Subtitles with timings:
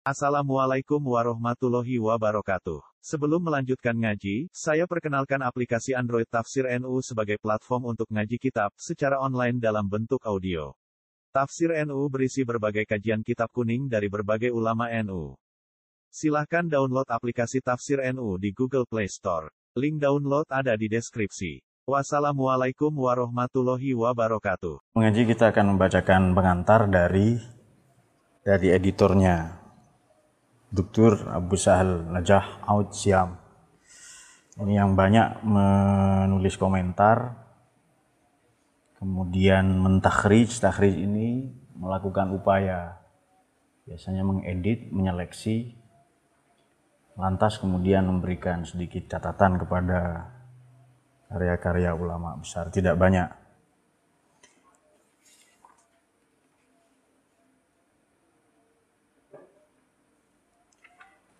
[0.00, 2.80] Assalamualaikum warahmatullahi wabarakatuh.
[3.04, 9.20] Sebelum melanjutkan ngaji, saya perkenalkan aplikasi Android Tafsir NU sebagai platform untuk ngaji kitab secara
[9.20, 10.72] online dalam bentuk audio.
[11.36, 15.36] Tafsir NU berisi berbagai kajian kitab kuning dari berbagai ulama NU.
[16.08, 19.52] Silahkan download aplikasi Tafsir NU di Google Play Store.
[19.76, 21.60] Link download ada di deskripsi.
[21.84, 24.96] Wassalamualaikum warahmatullahi wabarakatuh.
[24.96, 27.36] Mengaji kita akan membacakan pengantar dari
[28.40, 29.59] dari editornya
[30.70, 31.26] Dr.
[31.34, 33.34] Abu Sahal Najah Aud Siam.
[34.54, 37.34] Ini yang banyak menulis komentar,
[39.02, 43.02] kemudian mentakhrij, takhrij ini melakukan upaya
[43.82, 45.74] biasanya mengedit, menyeleksi,
[47.18, 50.30] lantas kemudian memberikan sedikit catatan kepada
[51.26, 53.39] karya-karya ulama besar, tidak banyak.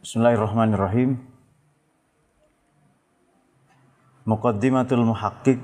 [0.00, 1.20] Bismillahirrahmanirrahim.
[4.24, 5.60] Muqaddimatul Muhakkik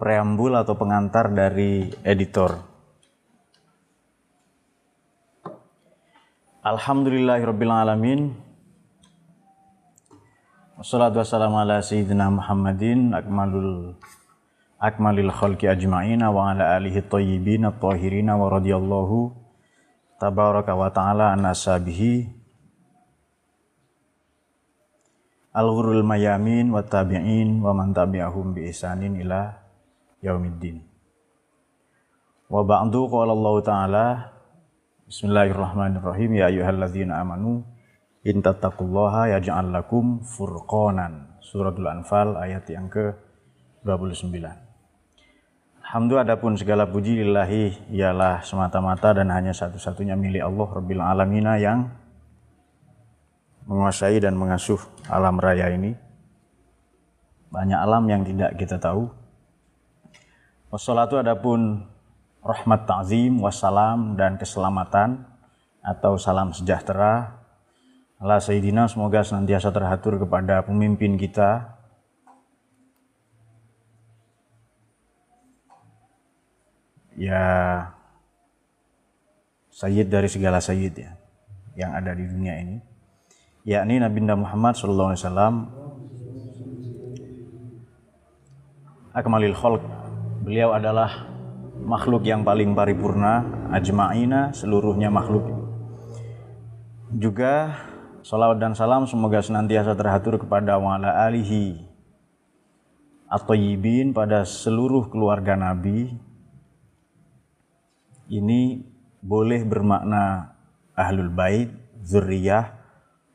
[0.00, 2.56] preambul atau pengantar dari editor.
[6.64, 8.32] Alhamdulillahirabbil alamin.
[10.80, 14.00] Wassalatu wassalamu ala sayyidina Muhammadin akmalul
[14.80, 19.36] akmalil khalqi ajma'ina wa ala alihi thayyibin at-tahirin wa radiyallahu
[20.16, 21.44] tabaraka wa ta'ala an
[25.50, 29.50] al-ghurul mayamin wa tabi'in wa man tabi'ahum bi ihsanin ila
[30.22, 30.82] yaumiddin.
[32.50, 34.06] Wa ba'du qala Allah Ta'ala
[35.10, 37.66] Bismillahirrahmanirrahim ya ayyuhalladzina amanu
[38.22, 41.34] in tattaqullaha yaj'al lakum furqanan.
[41.42, 44.30] Suratul Anfal ayat yang ke-29.
[45.82, 51.90] Alhamdu adapun segala puji lillahi ialah semata-mata dan hanya satu-satunya milik Allah Rabbil Alamina yang
[53.68, 55.96] menguasai dan mengasuh alam raya ini.
[57.50, 59.10] Banyak alam yang tidak kita tahu.
[60.70, 61.82] Wassalatu adapun
[62.46, 65.26] rahmat ta'zim, wassalam dan keselamatan
[65.82, 67.42] atau salam sejahtera.
[68.20, 71.80] Allah Sayyidina semoga senantiasa terhatur kepada pemimpin kita.
[77.18, 77.44] Ya
[79.74, 81.12] Sayyid dari segala Sayyid ya
[81.76, 82.89] yang ada di dunia ini
[83.64, 85.54] yakni Nabi Muhammad sallallahu alaihi wasallam.
[89.10, 89.82] Akmalil khalq.
[90.46, 91.28] Beliau adalah
[91.82, 93.44] makhluk yang paling paripurna
[93.74, 95.44] ajma'ina seluruhnya makhluk.
[97.10, 97.74] Juga
[98.22, 101.90] salawat dan salam semoga senantiasa terhatur kepada wala alihi
[103.30, 106.14] atau yibin pada seluruh keluarga Nabi.
[108.30, 108.86] Ini
[109.20, 110.54] boleh bermakna
[110.94, 111.74] ahlul bait,
[112.06, 112.79] zuriyah,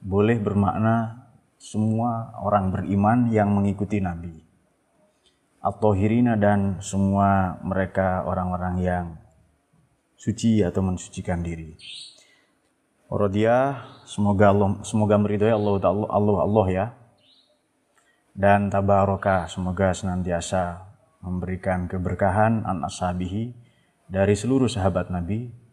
[0.05, 1.25] boleh bermakna
[1.57, 4.45] semua orang beriman yang mengikuti Nabi.
[5.65, 9.05] atau hirina dan semua mereka orang-orang yang
[10.13, 11.73] suci atau mensucikan diri.
[13.09, 16.85] Rodia, semoga Allah, semoga meridhoi Allah Allah Allah Allah ya.
[18.37, 20.85] Dan tabaraka, semoga senantiasa
[21.25, 23.57] memberikan keberkahan an ashabihi
[24.05, 25.64] dari seluruh sahabat Nabi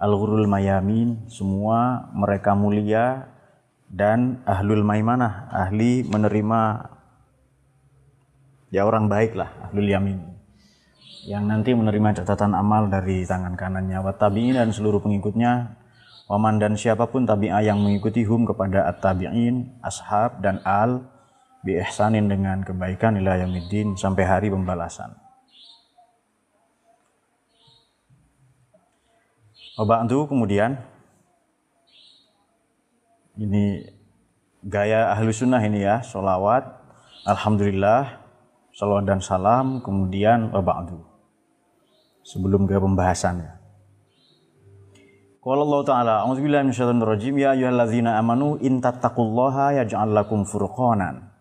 [0.00, 3.28] Al-Ghurul Mayamin, semua mereka mulia
[3.84, 6.88] dan Ahlul Maimanah, ahli menerima
[8.72, 10.18] ya orang baik lah, Ahlul Yamin.
[11.28, 15.76] Yang nanti menerima catatan amal dari tangan kanannya, wa tabi'in dan seluruh pengikutnya,
[16.32, 21.04] waman dan siapa pun tabi'ah yang mengikuti hum kepada at-tabi'in, ashab dan al,
[21.60, 21.76] bi
[22.08, 25.12] dengan kebaikan ila yamiddin sampai hari pembalasan.
[29.80, 30.76] Ba'du kemudian
[33.40, 33.88] ini
[34.60, 36.68] gaya ahlu sunnah ini ya, sholawat,
[37.24, 38.20] alhamdulillah,
[38.76, 41.00] salawat dan salam, kemudian ba'du.
[42.20, 43.56] Sebelum ke pembahasannya.
[45.40, 51.32] Qala Allah Ta'ala, A'udzubillahi minasyaitonir rajim, ya ayyuhalladzina amanu in tattaqullaha yaj'al lakum furqanan.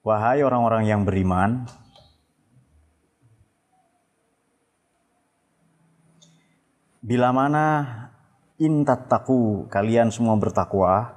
[0.00, 1.68] Wahai orang-orang yang beriman,
[7.00, 7.64] Bila mana
[8.60, 11.16] intattaku kalian semua bertakwa,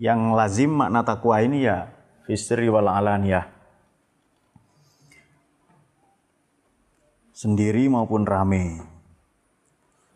[0.00, 1.92] yang lazim makna takwa ini ya
[2.24, 3.44] istri wal alaniyah.
[7.36, 8.80] Sendiri maupun rame.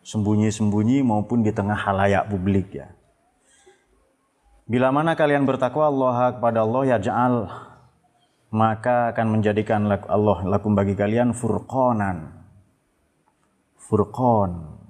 [0.05, 2.93] Sembunyi-sembunyi maupun di tengah halayak publik ya.
[4.65, 7.49] Bila mana kalian bertakwa Allah kepada Allah ya ja'al
[8.49, 12.44] maka akan menjadikan Allah lakum bagi kalian furqanan
[13.85, 14.81] Furqan.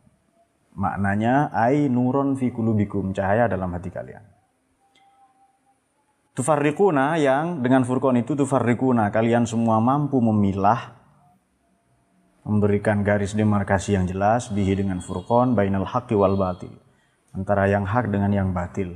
[0.75, 4.23] Maknanya ai nuron fi kulubikum, cahaya dalam hati kalian.
[6.35, 10.95] Tufarriquna yang dengan furqan itu tufarriquna, kalian semua mampu memilah
[12.43, 16.75] memberikan garis demarkasi yang jelas bihi dengan furqan bainal haqqi wal batil.
[17.31, 18.95] Antara yang hak dengan yang batil.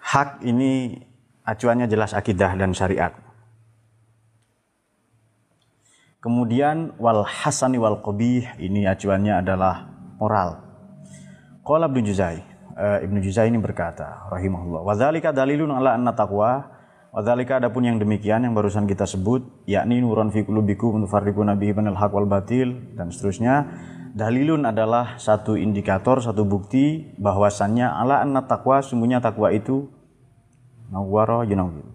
[0.00, 1.00] Hak ini
[1.44, 3.25] acuannya jelas akidah dan syariat.
[6.26, 9.86] Kemudian wal hasani wal qabih ini acuannya adalah
[10.18, 10.58] moral.
[11.62, 12.42] Qala Ibnu Juzai,
[12.74, 16.66] uh, Ibnu Juzai ini berkata rahimahullah, wa dzalika dalilun ala anna taqwa
[17.14, 21.78] wa dzalika adapun yang demikian yang barusan kita sebut yakni nuran fi qulubikum tufarriquna bihi
[21.78, 23.70] bainal haq wal batil dan seterusnya
[24.18, 29.94] dalilun adalah satu indikator, satu bukti bahwasannya ala anna taqwa sungguhnya takwa itu
[30.90, 31.86] nawwara yunawwir.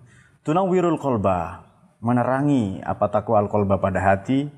[0.48, 1.68] Tunawwirul qalba
[2.02, 4.50] menerangi apa takwa al-qalba pada hati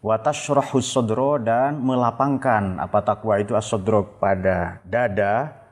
[0.00, 5.66] wa tashrahus sodro dan melapangkan apa takwa itu as-sodro pada dada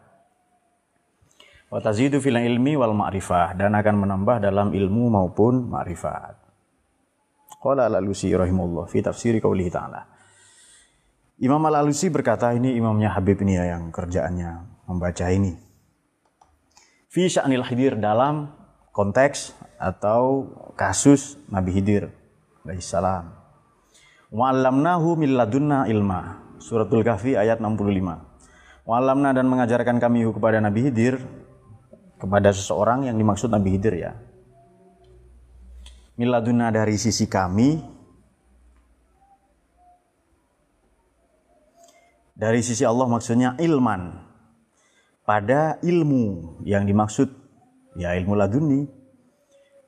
[1.70, 6.34] wa tazidu fil ilmi wal ma'rifah dan akan menambah dalam ilmu maupun ma'rifat.
[7.62, 10.02] Qala al-Alusi rahimahullah fi tafsiri qaulihi ta'ala.
[11.42, 15.54] Imam al-Alusi berkata ini imamnya Habib ini ya yang kerjaannya membaca ini.
[17.10, 18.50] Fi sya'nil hidir dalam
[18.94, 20.48] konteks atau
[20.78, 22.10] kasus Nabi Hidir
[22.64, 23.30] alaihissalam.
[24.34, 26.42] Wa'allamnahu min ladunna ilma.
[26.58, 28.86] Suratul Kahfi ayat 65.
[28.88, 31.20] Wa'allamna dan mengajarkan kami kepada Nabi Hidir
[32.18, 34.12] kepada seseorang yang dimaksud Nabi Hidir ya.
[36.14, 37.82] Miladuna dari sisi kami
[42.38, 44.14] dari sisi Allah maksudnya ilman
[45.26, 47.30] pada ilmu yang dimaksud
[47.98, 49.03] ya ilmu laduni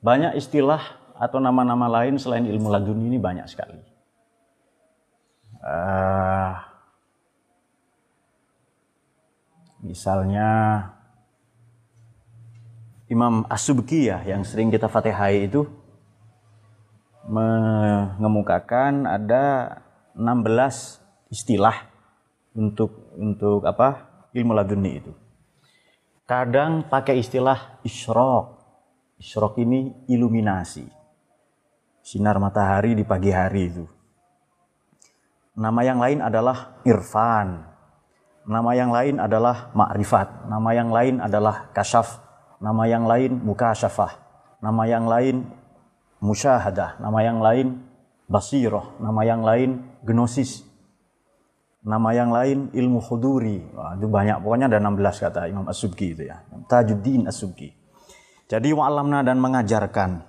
[0.07, 0.79] banyak istilah
[1.19, 3.75] atau nama-nama lain selain ilmu laduni ini banyak sekali.
[5.59, 6.55] Uh,
[9.83, 10.47] misalnya
[13.11, 15.67] Imam As-Subki ya yang sering kita fatihai itu
[17.27, 19.75] mengemukakan ada
[20.15, 21.83] 16 istilah
[22.55, 25.11] untuk untuk apa ilmu laduni itu.
[26.23, 28.56] Kadang pakai istilah isyrok
[29.17, 30.85] Isyrok ini iluminasi.
[32.05, 33.85] Sinar matahari di pagi hari itu.
[35.57, 37.65] Nama yang lain adalah irfan.
[38.47, 40.45] Nama yang lain adalah ma'rifat.
[40.47, 42.21] Nama yang lain adalah kasyaf.
[42.61, 44.11] Nama yang lain mukasyafah.
[44.61, 45.49] Nama yang lain
[46.21, 47.01] musyahadah.
[47.01, 47.67] Nama yang lain
[48.29, 49.01] basiroh.
[49.01, 49.69] Nama yang lain
[50.05, 50.61] gnosis.
[51.83, 53.65] Nama yang lain ilmu khuduri.
[53.73, 54.45] Wah, itu banyak.
[54.45, 56.37] Pokoknya ada 16 kata Imam As-Subki itu ya.
[56.69, 57.76] Tajuddin As-Subki.
[58.47, 60.23] Jadi wa'alamna dan mengajarkan.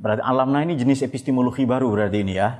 [0.00, 2.56] Berarti alamna ini jenis epistemologi baru berarti ini ya.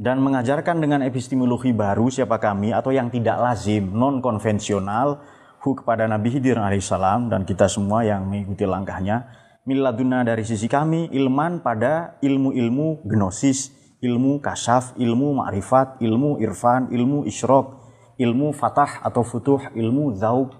[0.00, 5.22] Dan mengajarkan dengan epistemologi baru siapa kami atau yang tidak lazim, non konvensional,
[5.60, 9.30] hu kepada Nabi Hidir alaihissalam dan kita semua yang mengikuti langkahnya.
[9.68, 13.70] Miladuna dari sisi kami, ilman pada ilmu-ilmu gnosis,
[14.00, 17.78] ilmu kasaf, ilmu ma'rifat, ilmu irfan, ilmu isyrok,
[18.16, 20.59] ilmu fatah atau futuh, ilmu zaub,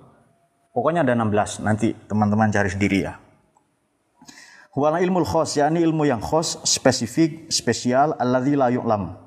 [0.71, 3.19] Pokoknya ada 16, nanti teman-teman cari sendiri ya.
[4.71, 9.19] Wala ilmu khos, yakni ilmu yang khos, spesifik, spesial, alladzi la yu'lam.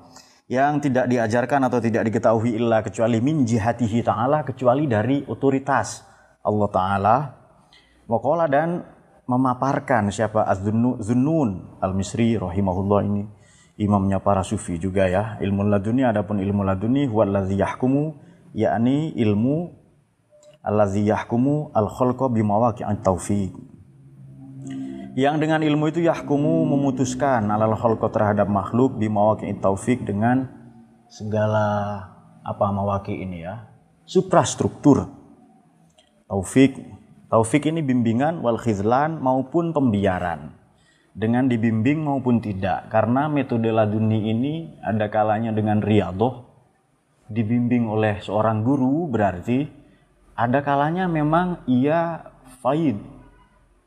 [0.48, 6.00] Yang tidak diajarkan atau tidak diketahui illa kecuali min jihatihi ta'ala, kecuali dari otoritas
[6.40, 7.16] Allah Ta'ala.
[8.08, 8.80] Wakola dan
[9.28, 13.24] memaparkan siapa Az-Zunnun Al-Misri rahimahullah ini
[13.80, 18.14] imamnya para sufi juga ya ilmu laduni adapun ilmu laduni huwa yahkumu
[18.52, 19.83] yakni ilmu
[20.64, 22.32] allazi yahkumu al khalqa
[23.04, 23.52] taufiq.
[25.14, 30.50] Yang dengan ilmu itu yahkumu memutuskan alal khalqa terhadap makhluk bimawaqi'at taufik dengan
[31.06, 32.02] segala
[32.42, 33.70] apa mawaki ini ya.
[34.02, 35.06] Suprastruktur.
[36.26, 36.82] Taufik
[37.30, 40.58] taufik ini bimbingan wal khizlan maupun pembiaran.
[41.14, 42.90] Dengan dibimbing maupun tidak.
[42.90, 46.42] Karena metode laduni ini ada kalanya dengan riadoh.
[47.30, 49.83] Dibimbing oleh seorang guru berarti
[50.34, 52.26] ada kalanya memang ia
[52.62, 52.98] faid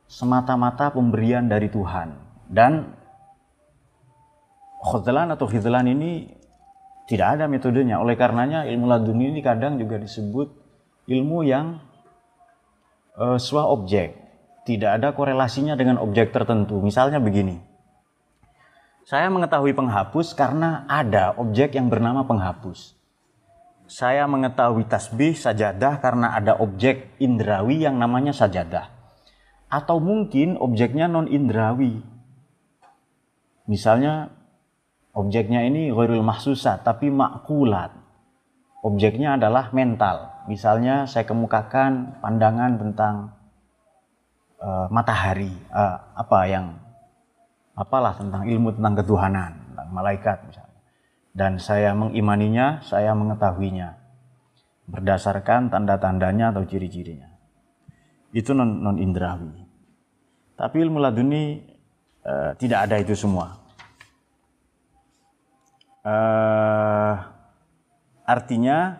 [0.07, 2.15] semata-mata pemberian dari Tuhan.
[2.47, 2.95] Dan
[4.79, 6.31] khuzlan atau khizlan ini
[7.11, 7.99] tidak ada metodenya.
[7.99, 10.47] Oleh karenanya ilmu laduni ini kadang juga disebut
[11.11, 11.83] ilmu yang
[13.19, 14.15] uh, suah objek.
[14.63, 16.79] Tidak ada korelasinya dengan objek tertentu.
[16.83, 17.59] Misalnya begini.
[19.07, 22.96] Saya mengetahui penghapus karena ada objek yang bernama penghapus
[23.87, 28.91] saya mengetahui tasbih sajadah karena ada objek indrawi yang namanya sajadah.
[29.67, 32.03] Atau mungkin objeknya non indrawi.
[33.67, 34.31] Misalnya
[35.15, 37.91] objeknya ini ghairul mahsusat tapi makulat.
[38.83, 40.47] Objeknya adalah mental.
[40.47, 43.15] Misalnya saya kemukakan pandangan tentang
[44.63, 46.65] uh, matahari, uh, apa yang
[47.75, 50.66] apalah tentang ilmu tentang ketuhanan, tentang malaikat misalnya.
[51.37, 53.93] Dan saya mengimaninya, saya mengetahuinya
[54.89, 57.29] berdasarkan tanda-tandanya atau ciri-cirinya.
[58.33, 59.53] Itu non, non indrawi.
[60.57, 61.61] Tapi ilmu laduni
[62.25, 63.53] uh, tidak ada itu semua.
[66.01, 67.13] Uh,
[68.25, 68.97] artinya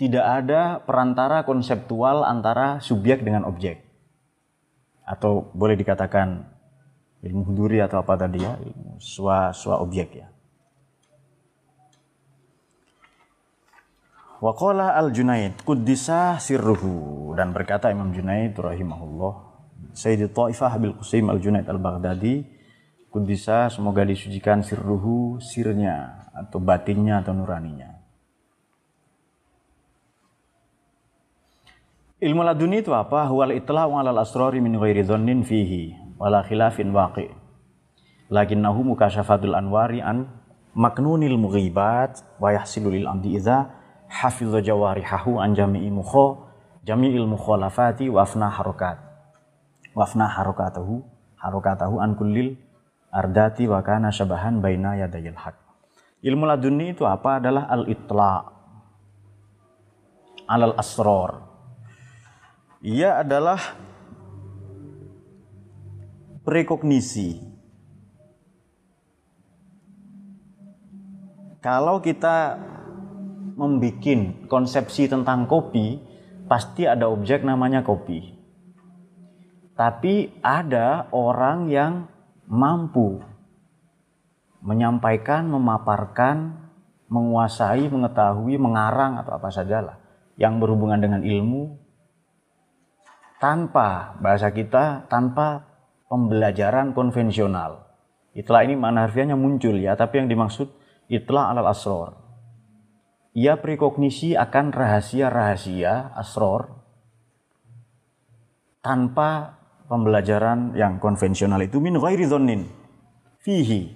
[0.00, 3.86] tidak ada perantara konseptual antara subjek dengan objek.
[5.06, 6.42] Atau boleh dikatakan
[7.22, 10.26] ilmu huduri atau apa tadi ya, ilmu swa, swa objek ya.
[14.36, 19.32] Waqala al-Junaid kuddisa sirruhu dan berkata Imam Junaid rahimahullah
[19.96, 22.44] Sayyidi Ta'ifah bil Qusaim al-Junaid al-Baghdadi
[23.08, 27.96] kuddisa semoga disucikan sirruhu sirnya atau batinnya atau nuraninya
[32.16, 33.28] Ilmu laduni itu apa?
[33.28, 37.28] Huwal itla'u alal asrari min ghairi dhannin fihi wala khilafin waqi.
[38.32, 40.24] Lakinnahu mukasyafatul anwari an
[40.72, 43.68] maknunil mughibat wa yahsilu lil amdi idza
[44.08, 46.46] hafidha jawarihahu an jami'i mukho
[46.86, 48.98] jami'il mukhalafati wa afna harokat.
[49.96, 51.02] Wa afna harokatahu
[51.40, 52.56] harokatahu an kullil
[53.10, 55.56] ardati wa kana syabahan baina yadayil haq.
[56.22, 57.38] Ilmu laduni itu apa?
[57.42, 58.56] Adalah al itla
[60.46, 61.46] alal asror
[62.86, 63.58] ia adalah
[66.46, 67.42] prekognisi.
[71.58, 72.62] Kalau kita
[73.56, 75.96] membuat konsepsi tentang kopi,
[76.44, 78.36] pasti ada objek namanya kopi.
[79.72, 82.08] Tapi ada orang yang
[82.48, 83.20] mampu
[84.60, 86.68] menyampaikan, memaparkan,
[87.08, 89.96] menguasai, mengetahui, mengarang atau apa sajalah
[90.36, 91.76] yang berhubungan dengan ilmu
[93.36, 95.64] tanpa bahasa kita, tanpa
[96.08, 97.84] pembelajaran konvensional.
[98.36, 100.68] Itulah ini mana harfiahnya muncul ya, tapi yang dimaksud
[101.08, 102.25] itulah alal asror
[103.36, 106.72] ia prekognisi akan rahasia-rahasia asror
[108.80, 109.60] tanpa
[109.92, 112.64] pembelajaran yang konvensional itu min ghairi dhannin
[113.44, 113.92] fihi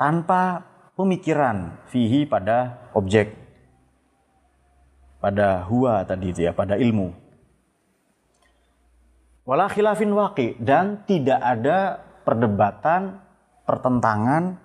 [0.00, 0.64] tanpa
[0.96, 3.36] pemikiran fihi pada objek
[5.20, 7.12] pada huwa tadi itu ya pada ilmu.
[9.44, 13.20] Wala khilafin waqi dan tidak ada perdebatan
[13.68, 14.56] pertentangan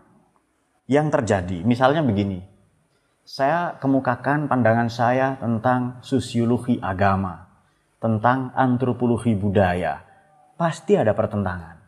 [0.87, 1.63] yang terjadi.
[1.65, 2.52] Misalnya begini
[3.23, 7.47] saya kemukakan pandangan saya tentang sosiologi agama,
[8.03, 10.03] tentang antropologi budaya.
[10.59, 11.79] Pasti ada pertentangan.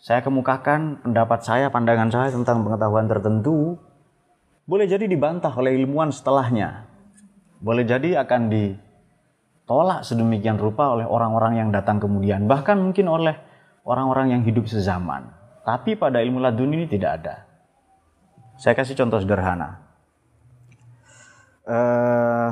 [0.00, 3.76] Saya kemukakan pendapat saya, pandangan saya tentang pengetahuan tertentu,
[4.64, 6.88] boleh jadi dibantah oleh ilmuwan setelahnya.
[7.60, 13.36] Boleh jadi akan ditolak sedemikian rupa oleh orang-orang yang datang kemudian, bahkan mungkin oleh
[13.84, 15.28] orang-orang yang hidup sezaman.
[15.62, 17.36] Tapi pada ilmu ladun ini tidak ada.
[18.58, 19.81] Saya kasih contoh sederhana
[21.66, 22.50] uh,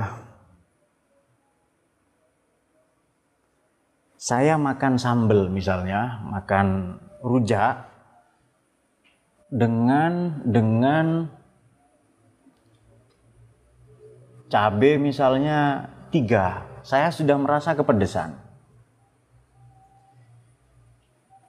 [4.21, 7.89] saya makan sambal misalnya, makan rujak
[9.51, 11.27] dengan dengan
[14.51, 18.39] cabai misalnya tiga, saya sudah merasa kepedesan.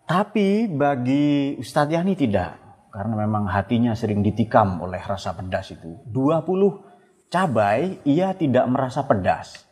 [0.08, 2.60] Tapi bagi Ustadz Yani tidak,
[2.92, 6.04] karena memang hatinya sering ditikam oleh rasa pedas itu.
[6.12, 6.91] 20
[7.32, 9.64] cabai, ia tidak merasa pedas.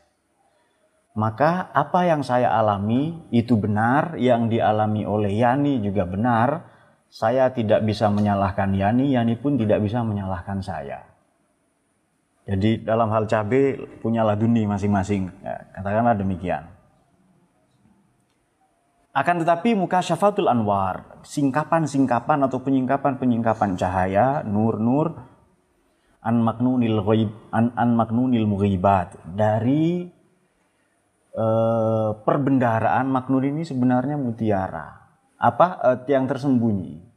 [1.19, 6.63] Maka apa yang saya alami itu benar, yang dialami oleh Yani juga benar.
[7.09, 11.03] Saya tidak bisa menyalahkan Yani, Yani pun tidak bisa menyalahkan saya.
[12.45, 16.65] Jadi dalam hal cabai punya laduni masing-masing, ya, katakanlah demikian.
[19.09, 25.17] Akan tetapi muka syafatul anwar, singkapan-singkapan atau penyingkapan-penyingkapan cahaya, nur-nur,
[26.19, 30.11] an maknunil ghaib an an maknunil mughibat dari
[31.35, 34.99] uh, perbendaharaan maknun ini sebenarnya mutiara.
[35.39, 37.07] Apa uh, yang tersembunyi?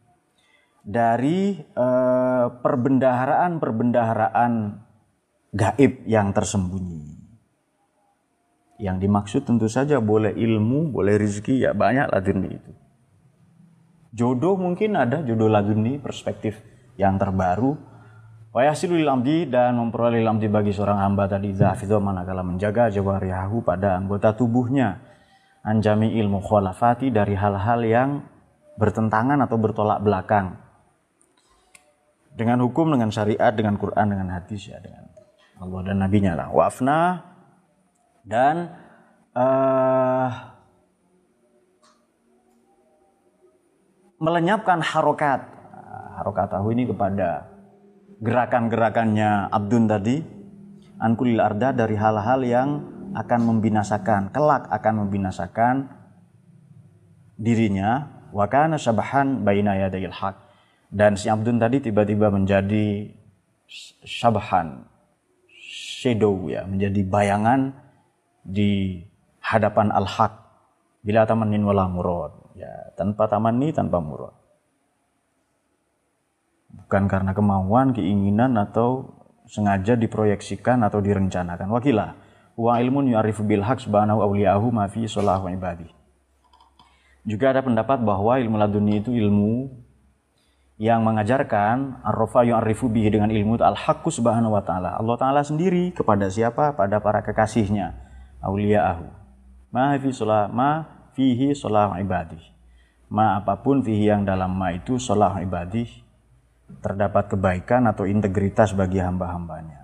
[0.82, 4.52] Dari uh, perbendaharaan perbendaharaan
[5.54, 7.22] gaib yang tersembunyi.
[8.82, 12.72] Yang dimaksud tentu saja boleh ilmu boleh rezeki ya banyak laduni itu.
[14.12, 16.58] Jodoh mungkin ada jodoh laduni perspektif
[16.98, 17.78] yang terbaru
[18.52, 21.56] Wa amdi dan memperoleh amdi bagi seorang hamba tadi.
[21.56, 25.00] Zafidho manakala menjaga jawarihahu pada anggota tubuhnya.
[25.64, 28.10] Anjami ilmu khalafati dari hal-hal yang
[28.76, 30.60] bertentangan atau bertolak belakang.
[32.36, 35.08] Dengan hukum, dengan syariat, dengan Quran, dengan hadis ya, dengan
[35.56, 36.48] Allah dan Nabi-Nya lah.
[36.52, 37.24] Wafna
[38.20, 38.68] dan
[39.32, 40.28] uh,
[44.20, 45.40] melenyapkan harokat.
[46.20, 47.51] Harokat tahu ini kepada
[48.22, 50.22] gerakan-gerakannya Abdun tadi
[51.02, 52.68] ankulil arda dari hal-hal yang
[53.12, 55.90] akan membinasakan kelak akan membinasakan
[57.36, 58.22] dirinya.
[58.32, 60.40] Wakana syabahan baina yadayil haq.
[60.88, 63.12] Dan si Abdun tadi tiba-tiba menjadi
[64.08, 64.88] syabahan
[65.52, 67.76] shadow ya menjadi bayangan
[68.40, 69.04] di
[69.44, 70.32] hadapan al-haq.
[71.04, 72.32] Bila tamanin wala murad.
[72.56, 74.41] Ya tanpa tamanni tanpa murad
[76.92, 79.16] bukan karena kemauan keinginan atau
[79.48, 81.72] sengaja diproyeksikan atau direncanakan.
[81.72, 82.20] Wakilah
[82.52, 85.88] wa ilmun yu'arifu bil haq subhanahu awliyahu ma fi salahu ibadi.
[87.24, 89.72] Juga ada pendapat bahwa ilmu laduni itu ilmu
[90.76, 95.00] yang mengajarkan arrofa yu'arifu bihi dengan ilmu al-haqqu subhanahu wa ta'ala.
[95.00, 96.76] Allah ta'ala sendiri kepada siapa?
[96.76, 97.96] pada para kekasihnya
[98.44, 99.08] awliya'ahu.
[99.72, 100.84] Ma fi salah ma
[101.16, 102.52] fihi salah ibadih
[103.08, 106.01] ma apa pun fihi yang dalam ma itu salah ibadih
[106.80, 109.82] terdapat kebaikan atau integritas bagi hamba-hambanya.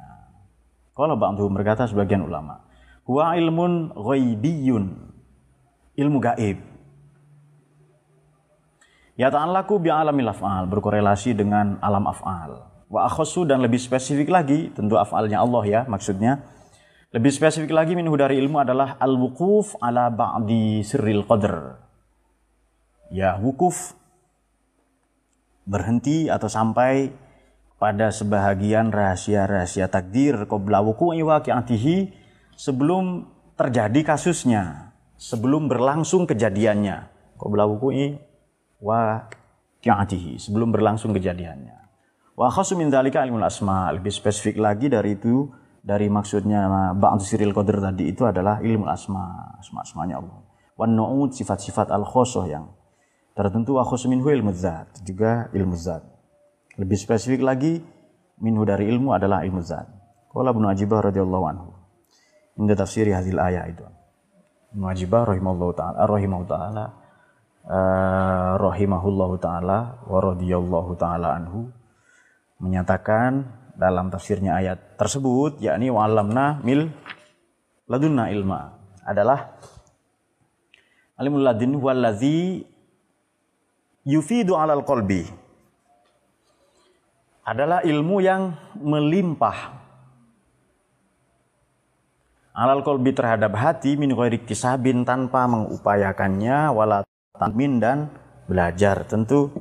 [0.95, 2.65] Kalau ba'dhum berkata sebagian ulama
[3.09, 4.85] huwa ilmun ghaibiyun.
[5.99, 6.59] Ilmu gaib.
[9.19, 12.71] Ya ta'allaku bi alamil af'al berkorelasi dengan alam af'al.
[12.87, 16.47] Wa akhassu dan lebih spesifik lagi tentu af'alnya Allah ya maksudnya
[17.11, 21.83] lebih spesifik lagi minhu dari ilmu adalah al-wukuf ala ba'di sirril qadr.
[23.11, 23.98] Ya, wukuf
[25.69, 27.13] berhenti atau sampai
[27.77, 32.11] pada sebahagian rahasia-rahasia takdir qabla wuku'i waqi'atihi
[32.59, 37.15] sebelum terjadi kasusnya, sebelum berlangsung kejadiannya.
[37.39, 38.19] Qabla wuku'i
[38.83, 41.77] waqi'atihi, sebelum berlangsung kejadiannya.
[42.35, 45.47] Wa khasu min dzalika ilmul asma, lebih spesifik lagi dari itu
[45.83, 50.39] dari maksudnya ba'd siril qadr tadi itu adalah ilmu asma, asma-asmanya Allah.
[50.79, 52.71] Wan nu'ud sifat-sifat al khosoh yang
[53.39, 56.03] tertentu wa minhu ilmu zat, juga ilmu zat.
[56.75, 57.79] Lebih spesifik lagi
[58.43, 59.87] minhu dari ilmu adalah ilmu zat.
[60.35, 61.71] Qala Ibnu Ajibah radhiyallahu anhu.
[62.59, 63.87] Inda tafsiri hadil ayat itu.
[64.75, 66.85] Ibnu Ajibah rahimahullahu taala rahimahullahu taala
[67.63, 71.71] uh, rahimahullahu taala wa radhiyallahu taala anhu
[72.59, 73.47] menyatakan
[73.79, 76.91] dalam tafsirnya ayat tersebut yakni wa'alamna mil
[77.87, 78.75] ladunna ilma
[79.07, 79.55] adalah
[81.15, 82.67] alimul ladin wallazi
[84.09, 85.29] yufidu alal qalbi
[87.45, 89.77] adalah ilmu yang melimpah
[92.57, 97.05] alal kolbi terhadap hati min ghairi kisabin tanpa mengupayakannya wala
[97.37, 98.09] tanmin dan
[98.49, 99.53] belajar tentu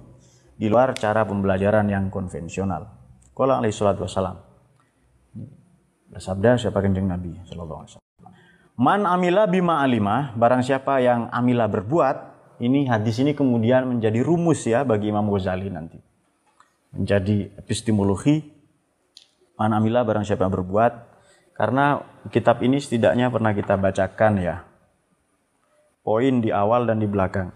[0.58, 2.98] di luar cara pembelajaran yang konvensional
[3.38, 4.42] Kala alaihi salatu wassalam.
[6.10, 8.34] Bersabda siapa kanjeng Nabi sallallahu alaihi wasallam.
[8.82, 12.27] Man amila bima alima, barang siapa yang amila berbuat,
[12.58, 16.02] ini hadis ini kemudian menjadi rumus ya bagi Imam Ghazali nanti.
[16.94, 18.42] Menjadi epistemologi
[19.58, 20.94] man amila barang siapa yang berbuat
[21.58, 24.66] karena kitab ini setidaknya pernah kita bacakan ya.
[26.02, 27.52] Poin di awal dan di belakang.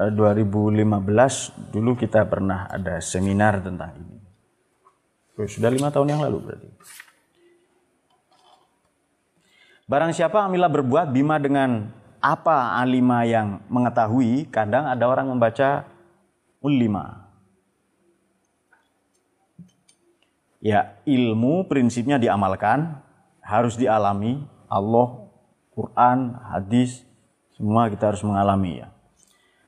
[0.00, 4.16] 2015 dulu kita pernah ada seminar tentang ini.
[5.44, 6.68] Sudah lima tahun yang lalu berarti.
[9.84, 15.88] Barang siapa amila berbuat bima dengan apa alima yang mengetahui, kadang ada orang membaca
[16.60, 17.24] ulima.
[20.60, 23.00] Ya, ilmu prinsipnya diamalkan,
[23.40, 24.44] harus dialami.
[24.68, 25.26] Allah,
[25.72, 27.02] Quran, hadis,
[27.56, 28.92] semua kita harus mengalami ya.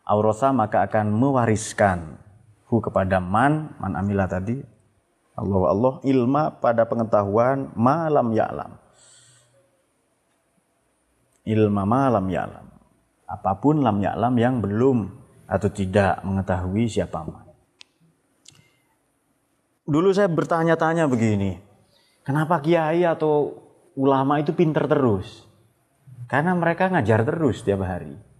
[0.05, 2.21] Aurasa maka akan mewariskan.
[2.69, 4.61] Hu kepada man man amila tadi.
[5.33, 8.82] Allah Allah ilma pada pengetahuan malam ya'lam
[11.47, 12.67] ilma malam ya'lam
[13.27, 14.99] apa pun lam ya'lam yang belum
[15.49, 17.47] atau tidak mengetahui siapa man
[19.89, 21.59] dulu saya bertanya-tanya begini
[22.23, 23.59] kenapa kiai atau
[23.99, 25.45] ulama itu pinter terus
[26.31, 28.33] karena mereka ngajar terus tiap hari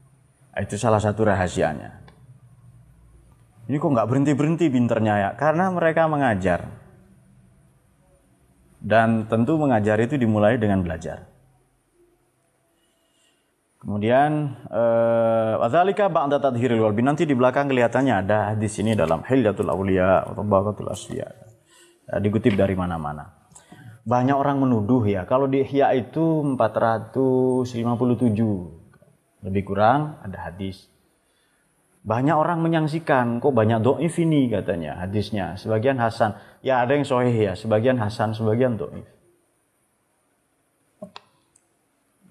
[0.61, 2.05] itu salah satu rahasianya.
[3.73, 5.31] Ini kok nggak berhenti-berhenti pinternya ya?
[5.39, 6.69] Karena mereka mengajar.
[8.83, 11.32] Dan tentu mengajar itu dimulai dengan belajar.
[13.83, 19.67] Kemudian eh, wadzalika ba'da tadhiril walbi nanti di belakang kelihatannya ada di sini dalam Hilyatul
[19.67, 21.27] Auliya atau Baqatul Asfiya.
[22.07, 23.43] Ya, dikutip dari mana-mana.
[24.07, 27.67] Banyak orang menuduh ya, kalau di Ihya itu 457
[29.43, 30.87] lebih kurang ada hadis
[32.03, 35.55] Banyak orang menyangsikan, kok banyak do'if ini katanya hadisnya.
[35.55, 36.35] Sebagian Hasan.
[36.59, 39.07] Ya ada yang sohih ya, sebagian Hasan, sebagian do'if.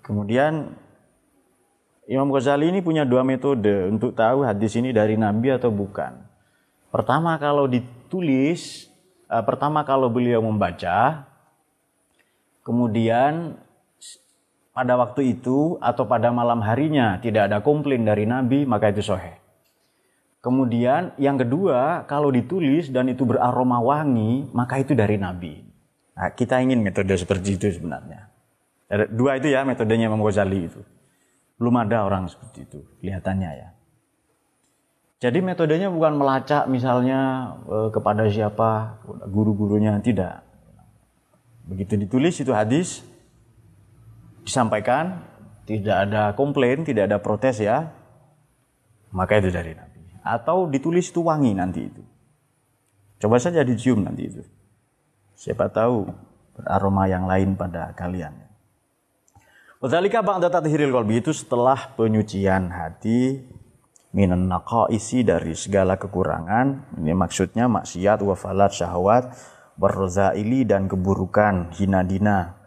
[0.03, 0.75] Kemudian
[2.11, 6.19] Imam Ghazali ini punya dua metode untuk tahu hadis ini dari Nabi atau bukan.
[6.91, 8.91] Pertama kalau ditulis,
[9.31, 11.23] eh, pertama kalau beliau membaca,
[12.67, 13.55] kemudian
[14.75, 19.39] pada waktu itu atau pada malam harinya tidak ada komplain dari Nabi, maka itu soheh.
[20.43, 25.63] Kemudian yang kedua, kalau ditulis dan itu beraroma wangi, maka itu dari Nabi.
[26.11, 28.27] Nah, kita ingin metode seperti itu sebenarnya.
[29.07, 30.83] Dua itu ya metodenya Imam Ghazali itu.
[31.61, 33.69] Belum ada orang seperti itu, kelihatannya ya.
[35.21, 38.97] Jadi metodenya bukan melacak misalnya eh, kepada siapa,
[39.29, 40.41] guru-gurunya, tidak.
[41.69, 43.05] Begitu ditulis itu hadis,
[44.41, 45.21] disampaikan,
[45.69, 47.93] tidak ada komplain, tidak ada protes ya,
[49.13, 52.01] maka itu dari Nabi atau ditulis itu wangi nanti itu.
[53.21, 54.41] Coba saja dicium nanti itu.
[55.37, 56.09] Siapa tahu
[56.65, 58.33] aroma yang lain pada kalian.
[59.81, 63.41] Wadzalika ba'da tathhiril qalbi itu setelah penyucian hati
[64.13, 64.45] minan
[64.93, 67.01] isi dari segala kekurangan.
[67.01, 69.33] Ini maksudnya maksiat, wafalat, syahwat,
[69.81, 72.61] berrozaili dan keburukan, hina dina.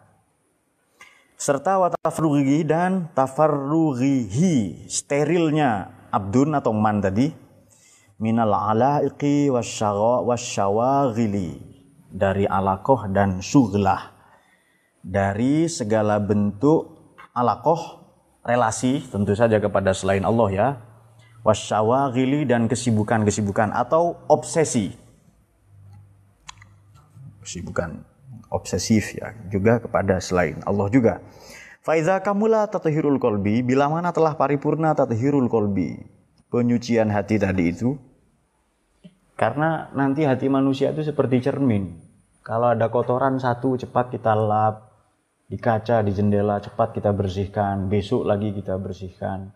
[1.39, 7.31] Serta watafrughi dan tafarrughihi, sterilnya abdun atau man tadi,
[8.19, 11.63] minal alaiqi wasyawaghili
[12.11, 14.11] dari alakoh dan syughlah
[14.99, 16.94] dari segala bentuk
[17.35, 18.07] alakoh
[18.47, 20.67] relasi tentu saja kepada selain Allah ya.
[21.45, 24.97] Wasyawaghili dan kesibukan-kesibukan atau obsesi.
[27.45, 28.01] Kesibukan
[28.49, 31.21] obsesif ya juga kepada selain Allah juga.
[31.85, 36.01] Faiza kamula tatahirul kolbi bila mana telah paripurna tatahirul kolbi.
[36.49, 37.93] Penyucian hati tadi itu
[39.35, 41.99] karena nanti hati manusia itu seperti cermin.
[42.41, 44.94] Kalau ada kotoran satu cepat kita lap,
[45.45, 49.53] di kaca, di jendela cepat kita bersihkan, besok lagi kita bersihkan.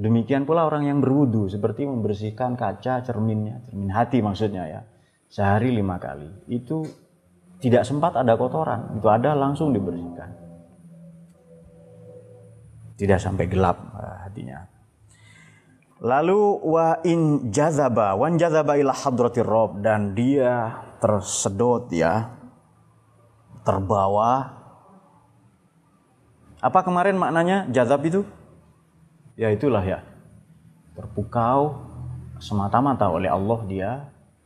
[0.00, 4.80] Demikian pula orang yang berwudu seperti membersihkan kaca cerminnya, cermin hati maksudnya ya.
[5.28, 6.48] Sehari lima kali.
[6.48, 6.88] Itu
[7.60, 10.32] tidak sempat ada kotoran, itu ada langsung dibersihkan.
[12.96, 14.60] Tidak sampai gelap eh, hatinya.
[16.00, 22.32] Lalu wa in jazaba, wan jazaba ila hadratir rob dan dia tersedot ya,
[23.68, 24.59] terbawa.
[26.60, 28.24] Apa kemarin maknanya jazab itu?
[29.36, 30.04] Ya itulah ya.
[30.92, 31.88] Terpukau
[32.36, 33.90] semata-mata oleh Allah dia,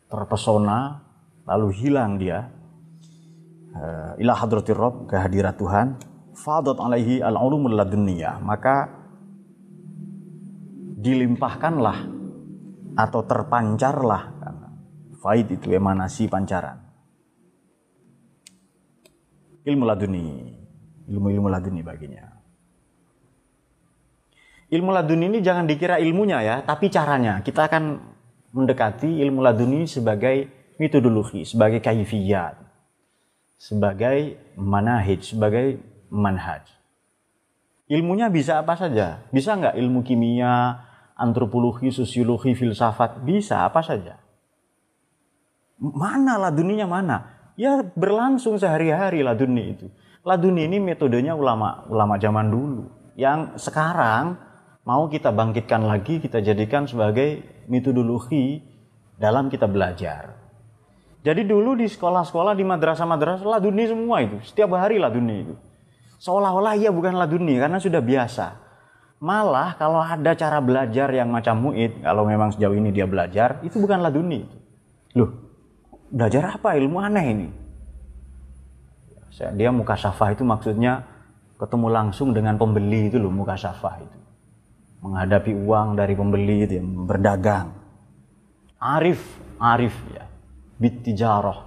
[0.07, 1.03] terpesona,
[1.47, 2.51] lalu hilang dia.
[3.75, 5.99] Uh, ila hadratir rob, kehadirat Tuhan.
[6.35, 8.39] Fadat alaihi al-ulumul laduniyah.
[8.39, 8.91] Maka
[11.03, 11.99] dilimpahkanlah
[12.95, 14.35] atau terpancarlah
[15.25, 16.85] faid itu emanasi pancaran
[19.65, 20.53] ilmu laduni
[21.11, 22.29] ilmu-ilmu laduni baginya
[24.71, 28.01] ilmu laduni ini jangan dikira ilmunya ya tapi caranya kita akan
[28.55, 30.49] mendekati ilmu laduni sebagai
[30.81, 32.59] metodologi sebagai kaifiyat
[33.59, 35.79] sebagai manahij sebagai
[36.11, 36.67] manhaj
[37.87, 44.19] ilmunya bisa apa saja bisa nggak ilmu kimia antropologi, sosiologi, filsafat, bisa apa saja.
[45.79, 47.17] Mana laduninya mana?
[47.55, 49.87] Ya berlangsung sehari-hari laduni itu.
[50.25, 52.89] Laduni ini metodenya ulama ulama zaman dulu.
[53.13, 54.41] Yang sekarang
[54.89, 58.65] mau kita bangkitkan lagi, kita jadikan sebagai metodologi
[59.21, 60.33] dalam kita belajar.
[61.21, 64.41] Jadi dulu di sekolah-sekolah, di madrasah-madrasah, laduni semua itu.
[64.49, 65.55] Setiap hari laduni itu.
[66.21, 68.65] Seolah-olah ia bukan laduni karena sudah biasa.
[69.21, 73.77] Malah kalau ada cara belajar yang macam muid, kalau memang sejauh ini dia belajar, itu
[73.77, 74.45] bukan laduni.
[75.17, 75.33] Loh,
[76.09, 76.77] belajar apa?
[76.77, 77.49] Ilmu aneh ini.
[79.35, 81.03] Dia muka safah itu maksudnya
[81.59, 84.19] ketemu langsung dengan pembeli itu loh muka safah itu.
[85.03, 87.75] Menghadapi uang dari pembeli itu yang berdagang.
[88.79, 89.21] Arif,
[89.59, 90.25] arif ya.
[90.79, 91.61] Bittijarah.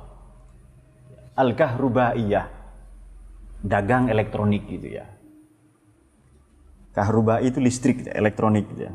[1.38, 2.48] Al-kahrubaiyah.
[3.58, 5.18] Dagang elektronik gitu ya
[6.98, 8.94] Kahruba itu listrik, elektronik gitu ya.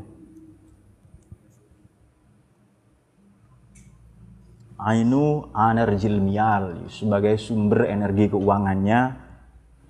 [4.83, 9.15] Ainu enerjil mial sebagai sumber energi keuangannya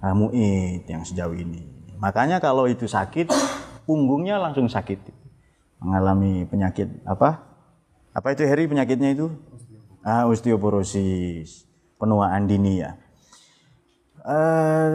[0.05, 1.65] uh, muid yang sejauh ini.
[1.97, 3.33] Makanya kalau itu sakit,
[3.89, 5.01] punggungnya langsung sakit.
[5.81, 7.41] Mengalami penyakit apa?
[8.13, 9.33] Apa itu Heri penyakitnya itu?
[10.05, 11.65] Ah, osteoporosis,
[11.97, 13.01] penuaan dini ya.
[14.23, 14.85] Eh,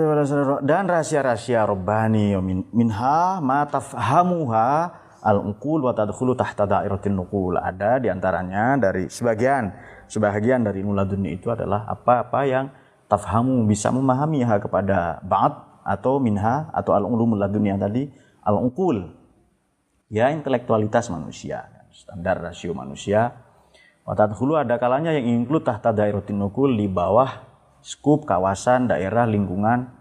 [0.64, 2.32] dan rahasia-rahasia robbani
[2.72, 4.88] minha ma tafhamuha
[5.22, 7.58] al-uqul wa tadkhulu tahta dairatin nuqul.
[7.58, 9.70] Ada di antaranya dari sebagian
[10.06, 12.66] sebagian dari ilmu laduni itu adalah apa-apa yang
[13.10, 15.54] tafhamu bisa memahami ha kepada ba'd
[15.84, 18.08] atau minha atau al-ulumul laduni yang tadi
[18.44, 19.16] al-uqul.
[20.08, 23.44] Ya intelektualitas manusia, standar rasio manusia.
[24.08, 27.44] Wa tadkhulu ada kalanya yang include tahta dairatin nuqul di bawah
[27.84, 29.92] skup kawasan daerah lingkungan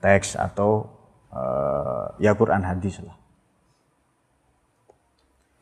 [0.00, 0.88] teks atau
[1.34, 3.19] uh, ya Quran hadis lah.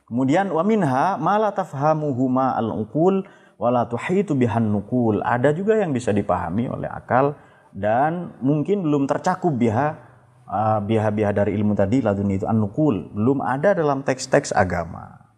[0.08, 3.28] Kemudian wa minha ma la tafhamuhuma al-uqul
[3.60, 5.20] wa la tuhitu bihan nuqul.
[5.20, 7.36] Ada juga yang bisa dipahami oleh akal
[7.76, 10.08] dan mungkin belum tercakup biha
[10.48, 15.28] uh, biha-biha dari ilmu tadi laduni itu an-nuqul, belum ada dalam teks-teks agama.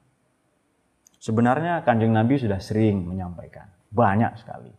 [1.20, 4.72] Sebenarnya Kanjeng Nabi sudah sering menyampaikan, banyak sekali.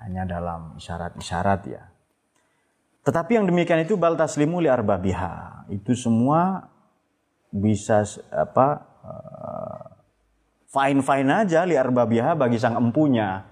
[0.00, 1.84] Hanya dalam isyarat-isyarat ya.
[3.04, 5.68] Tetapi yang demikian itu bal taslimu li arbabiha.
[5.68, 6.64] Itu semua
[7.52, 8.89] bisa apa
[10.70, 13.42] fine fine aja liar babiha bagi sang empunya.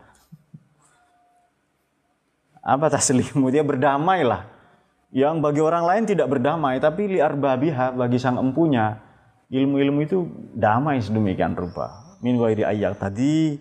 [2.63, 4.45] Apa taslimu dia berdamai lah.
[5.09, 9.01] Yang bagi orang lain tidak berdamai tapi liar babiha bagi sang empunya.
[9.49, 12.19] Ilmu-ilmu itu damai sedemikian rupa.
[12.21, 13.57] Min wairi ayat tadi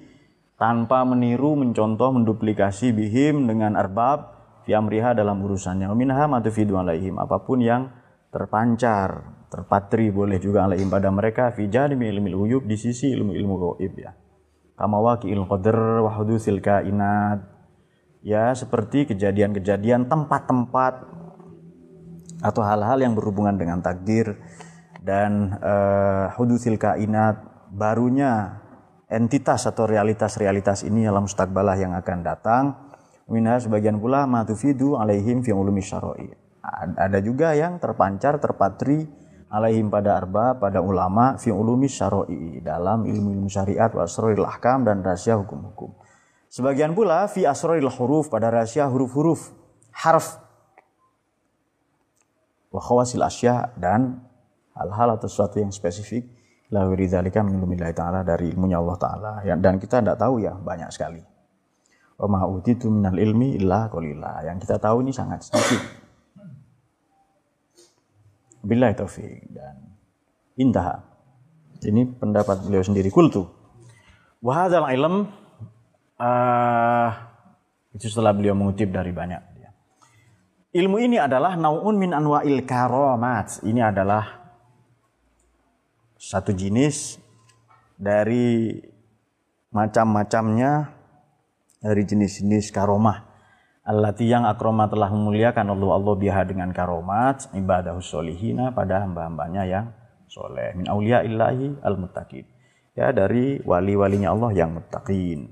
[0.60, 4.36] tanpa meniru mencontoh menduplikasi bihim dengan arbab
[4.68, 5.88] fi amriha dalam urusannya.
[5.96, 7.16] Minha matufidu alaihim.
[7.16, 7.88] Apa pun yang
[8.36, 13.94] terpancar terpatri boleh juga alaihim pada mereka fi janibi ilmi uyub di sisi ilmu-ilmu gaib
[13.96, 14.12] ya.
[14.78, 17.42] Kama waqi'il qadar wa hudusil kainat.
[18.22, 20.94] Ya, seperti kejadian-kejadian tempat-tempat
[22.44, 24.38] atau hal-hal yang berhubungan dengan takdir
[25.02, 27.40] dan uh, hudusil kainat
[27.72, 28.62] barunya
[29.08, 32.64] entitas atau realitas-realitas ini dalam mustakbalah yang akan datang.
[33.32, 36.32] Minha sebagian pula matufidu alaihim fi ulumi syar'i.
[37.00, 39.08] Ada juga yang terpancar, terpatri
[39.48, 45.00] alaihim pada arba pada ulama fi ulumi syaroi dalam ilmu-ilmu syariat wa asraril ahkam dan
[45.04, 45.96] rahasia hukum-hukum.
[46.48, 49.52] Sebagian pula fi asraril huruf pada rahasia huruf-huruf
[49.92, 50.40] harf
[52.72, 54.24] wa khawasil asya dan
[54.76, 56.28] hal-hal atau sesuatu yang spesifik
[56.72, 60.52] la dzalika min ilmillahi taala dari ilmunya Allah taala ya, dan kita tidak tahu ya
[60.56, 61.24] banyak sekali.
[62.18, 64.42] Wa ma utitu minal ilmi illa qalila.
[64.44, 66.07] Yang kita tahu ini sangat sedikit.
[68.68, 69.80] Billahi taufik dan
[70.60, 71.08] indah.
[71.80, 73.48] Ini pendapat beliau sendiri kultu.
[74.44, 75.32] Wahadal ilm
[76.20, 77.10] uh,
[77.96, 79.58] itu setelah beliau mengutip dari banyak.
[80.78, 83.66] Ilmu ini adalah naun min anwa'il karomat.
[83.66, 84.46] Ini adalah
[86.20, 87.18] satu jenis
[87.98, 88.78] dari
[89.74, 90.92] macam-macamnya
[91.82, 93.27] dari jenis-jenis karomah
[93.88, 99.96] Allati yang akroma telah memuliakan Allah Allah biha dengan karomat ibadah solihina pada hamba-hambanya yang
[100.28, 100.76] soleh.
[100.76, 102.44] Min aulia illahi al muttaqin
[103.00, 105.48] ya dari wali-walinya Allah yang muttaqin.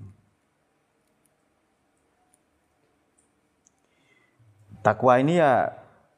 [4.84, 5.72] Takwa ini ya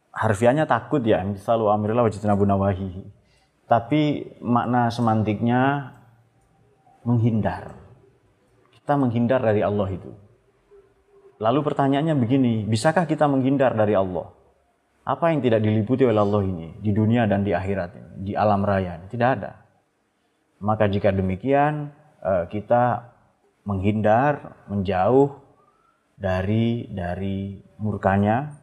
[0.09, 1.21] harfiahnya takut ya.
[1.37, 3.13] Selalu amirillah wajitnabu nawahi
[3.69, 5.93] tapi makna semantiknya
[7.05, 7.77] menghindar.
[8.73, 10.26] Kita menghindar dari Allah itu
[11.37, 14.33] Lalu pertanyaannya begini, bisakah kita menghindar dari Allah?
[15.07, 18.65] Apa yang tidak diliputi oleh Allah ini di dunia dan di akhirat ini, di alam
[18.65, 19.07] raya ini?
[19.07, 19.53] Tidak ada.
[20.59, 21.93] Maka jika demikian
[22.25, 23.13] eh, kita
[23.63, 25.37] menghindar, menjauh
[26.17, 28.57] dari dari murkanya,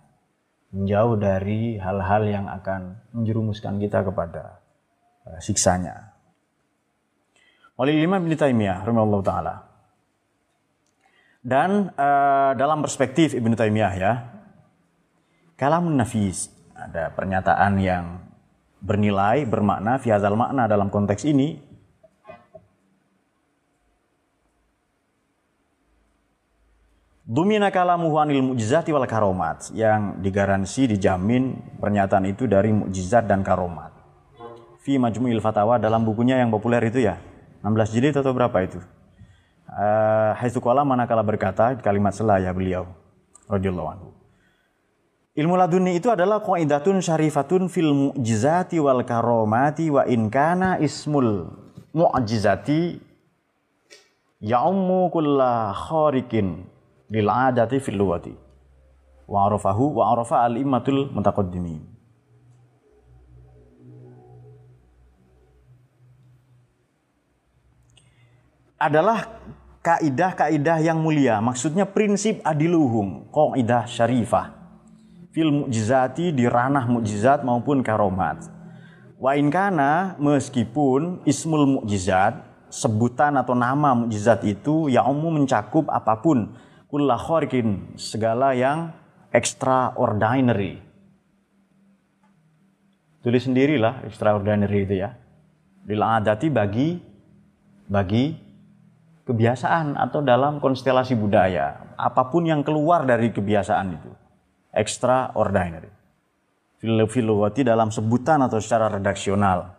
[0.75, 4.59] menjauh dari hal-hal yang akan menjerumuskan kita kepada
[5.31, 6.13] eh, siksanya.
[7.79, 8.83] Oleh lima bin Taimiyah,
[9.23, 9.74] taala.
[11.45, 14.13] Dan uh, dalam perspektif Ibnu Taimiyah ya,
[15.61, 18.25] kalamun nafis ada pernyataan yang
[18.81, 21.61] bernilai, bermakna, fiazal makna dalam konteks ini
[27.25, 33.97] Dumina kalamuhu anil mu'jizati wal karomat yang digaransi dijamin pernyataan itu dari mukjizat dan karomat.
[34.85, 37.17] Fi Majmu'il Fatawa dalam bukunya yang populer itu ya.
[37.65, 38.77] 16 jilid atau berapa itu?
[39.75, 42.87] Uh, Haitsu manakala berkata kalimat selaya beliau
[43.51, 44.09] radhiyallahu anhu.
[45.35, 51.51] Ilmu laduni itu adalah qaidatun syarifatun fil mu'jizati wal karomati wa in kana ismul
[51.91, 53.03] mu'jizati
[54.39, 56.63] ya'ummu kulla kharikin
[57.11, 58.31] lil adati fil luwati
[59.27, 61.83] wa arafahu wa arafa al immatul mutaqaddimin
[68.79, 69.25] adalah
[69.85, 71.45] kaidah-kaidah yang mulia.
[71.45, 74.57] Maksudnya prinsip adiluhum, kaidah syarifah.
[75.37, 78.49] Fil mukjizati di ranah mukjizat maupun karomat.
[79.21, 82.41] Wa inkana meskipun ismul mukjizat
[82.73, 86.57] sebutan atau nama mukjizat itu ya umum mencakup apa pun
[86.95, 88.95] kharikin segala yang
[89.35, 90.79] extraordinary.
[93.27, 95.19] Tulis sendirilah extraordinary itu ya.
[95.85, 97.03] Lil adati bagi
[97.91, 98.44] bagi
[99.25, 104.11] kebiasaan atau dalam konstelasi budaya, apa pun yang keluar dari kebiasaan itu
[104.75, 105.89] extraordinary.
[106.85, 109.73] Filowati dalam sebutan atau secara redaksional.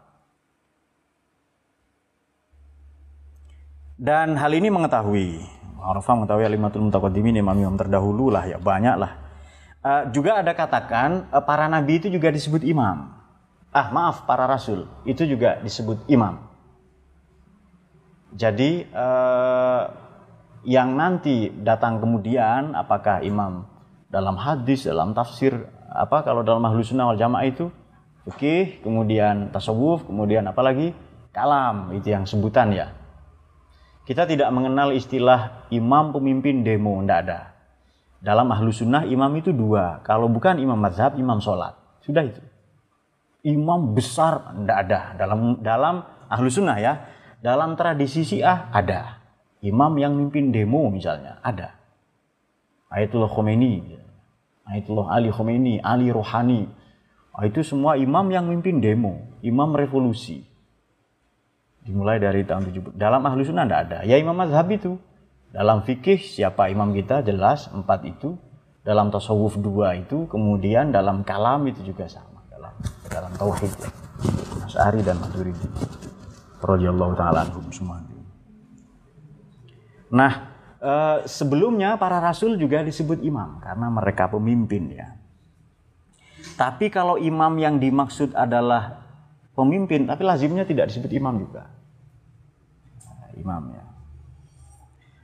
[3.96, 5.40] Dan hal ini mengetahui,
[5.80, 9.22] Arafah mengetahui alimatul mutaqaddimin imam-imam terdahulu lah ya, banyak lah.
[9.86, 13.14] Uh, juga ada katakan uh, para nabi itu juga disebut imam.
[13.70, 16.42] Ah maaf, para rasul itu juga disebut imam.
[18.36, 19.84] Jadi uh,
[20.68, 23.64] yang nanti datang kemudian apakah imam
[24.12, 25.56] dalam hadis, dalam tafsir,
[25.88, 27.72] apa kalau dalam ahlu sunnah wal jamaah itu
[28.28, 30.92] oke, okay, kemudian tasawuf, kemudian apalagi
[31.32, 32.92] kalam itu yang sebutan ya.
[34.06, 37.40] Kita tidak mengenal istilah imam pemimpin demo, tidak ada.
[38.22, 41.74] Dalam ahlu sunnah imam itu dua, kalau bukan imam mazhab, imam sholat.
[42.06, 42.42] Sudah itu.
[43.46, 45.96] Imam besar tidak ada dalam dalam
[46.30, 46.94] ahlu sunnah ya.
[47.46, 49.22] Dalam tradisi Syiah ada.
[49.62, 51.78] Imam yang mimpin demo misalnya ada.
[52.90, 54.02] Ayatullah Khomeini
[54.66, 56.66] Ayatullah Ali Khomeini, Ali Rohani.
[56.66, 60.42] Nah, itu semua imam yang mimpin demo, imam revolusi.
[61.86, 62.98] Dimulai dari tahun 70.
[62.98, 64.00] Dalam ahlu sunnah tidak ada.
[64.10, 64.98] Ya imam mazhab itu.
[65.54, 68.42] Dalam fikih siapa imam kita jelas empat itu.
[68.82, 70.26] Dalam tasawuf dua itu.
[70.26, 72.42] Kemudian dalam kalam itu juga sama.
[72.50, 72.74] Dalam
[73.06, 73.70] dalam tauhid.
[74.66, 75.70] Asy'ari dan Maturidi.
[76.62, 78.04] Radhiyallahu taala semua.
[80.12, 85.18] Nah, Eh, sebelumnya para rasul juga disebut imam karena mereka pemimpin ya.
[86.54, 89.02] Tapi kalau imam yang dimaksud adalah
[89.58, 91.74] pemimpin, tapi lazimnya tidak disebut imam juga.
[93.02, 93.86] Nah, imam ya.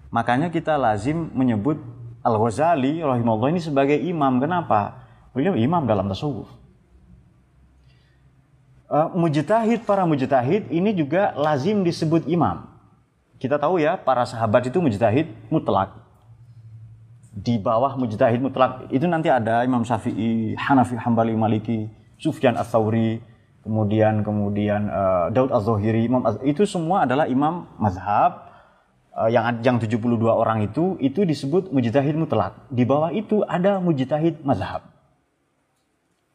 [0.09, 1.77] Makanya kita lazim menyebut
[2.25, 4.41] Al-Ghazali rahimahullah ini sebagai imam.
[4.41, 5.05] Kenapa?
[5.29, 6.49] Beliau imam dalam tasawuf.
[8.91, 12.67] Uh, mujtahid para mujtahid ini juga lazim disebut imam.
[13.39, 15.95] Kita tahu ya, para sahabat itu mujtahid mutlak.
[17.31, 21.87] Di bawah mujtahid mutlak itu nanti ada Imam Syafi'i, Hanafi, Hambali, Maliki,
[22.19, 23.23] Sufyan Ats-Tsauri,
[23.63, 28.51] kemudian kemudian uh, Daud Az-Zahiri, Imam Az itu semua adalah imam mazhab
[29.15, 32.59] uh, yang yang 72 orang itu itu disebut mujtahid mutlak.
[32.67, 34.83] Di bawah itu ada mujtahid mazhab.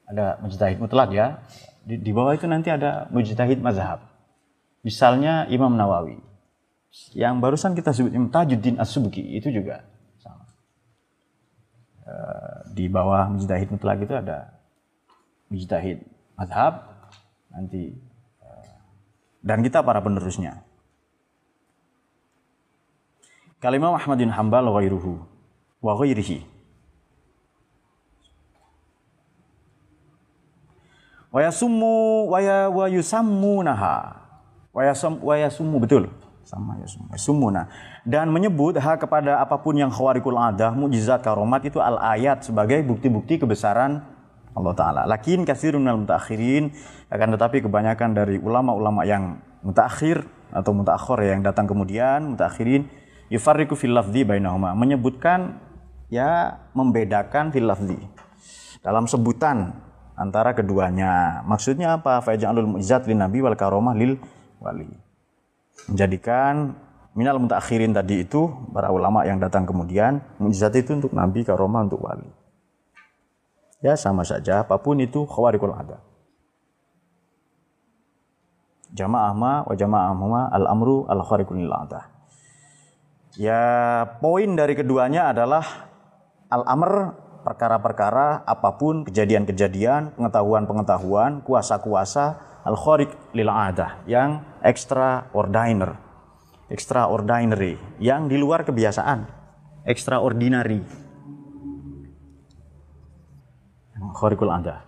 [0.08, 1.44] Ada mujtahid mutlak ya.
[1.86, 4.02] Di, di bawah itu nanti ada mujtahid mazhab.
[4.82, 6.18] Misalnya Imam Nawawi.
[7.14, 9.86] Yang barusan kita sebut Tajuddin As-Subki itu juga
[10.18, 10.50] sama.
[12.02, 14.58] Eh, di bawah mujtahid mutlak itu ada
[15.46, 16.02] mujtahid
[16.34, 16.90] madhab
[17.54, 17.94] nanti
[18.42, 18.74] eh,
[19.44, 20.66] dan kita para penerusnya.
[23.62, 25.22] Kalimah Ahmadin Hambal wa ghairuhu
[25.84, 26.55] wa ghairihi.
[31.36, 33.96] Wa yasummu wa yusammunaha.
[34.72, 36.08] Wa yasum wa yasummu betul.
[36.46, 37.62] Sama ya semua sumuna
[38.06, 42.86] dan menyebut hak kepada apa pun yang khawarikul adah mujizat karomat itu al ayat sebagai
[42.86, 43.98] bukti-bukti kebesaran
[44.54, 45.02] Allah taala.
[45.10, 46.70] Lakin kasirun minal mutakhirin
[47.10, 50.22] akan tetapi kebanyakan dari ulama-ulama yang mutakhir
[50.54, 52.86] atau mutakhir yang datang kemudian mutakhirin
[53.26, 54.70] yufarriqu fil lafzi bainahuma.
[54.78, 55.58] Menyebutkan
[56.14, 57.98] ya membedakan fil lafzi.
[58.86, 59.74] Dalam sebutan
[60.16, 61.44] antara keduanya.
[61.44, 62.24] Maksudnya apa?
[62.24, 64.16] Fa'jalul mujizat lin nabi wal karomah lil
[64.58, 64.88] wali.
[65.92, 66.74] Menjadikan
[67.12, 72.02] minal mutakhirin tadi itu para ulama yang datang kemudian mujizat itu untuk nabi karomah untuk
[72.02, 72.26] wali.
[73.84, 76.00] Ya sama saja apa pun itu khawarikul ada
[78.96, 82.08] jamaah ma wa jamaah ma al amru al khawarikul ada
[83.36, 83.62] ya
[84.22, 85.64] poin dari keduanya adalah
[86.48, 86.92] al amr
[87.46, 95.94] perkara-perkara apa pun kejadian-kejadian pengetahuan-pengetahuan kuasa-kuasa al khariq lil adah yang extraordinary
[96.66, 99.36] extraordinary yang di luar kebiasaan
[99.86, 100.82] extraordinary.
[103.96, 104.82] Khariqul adah.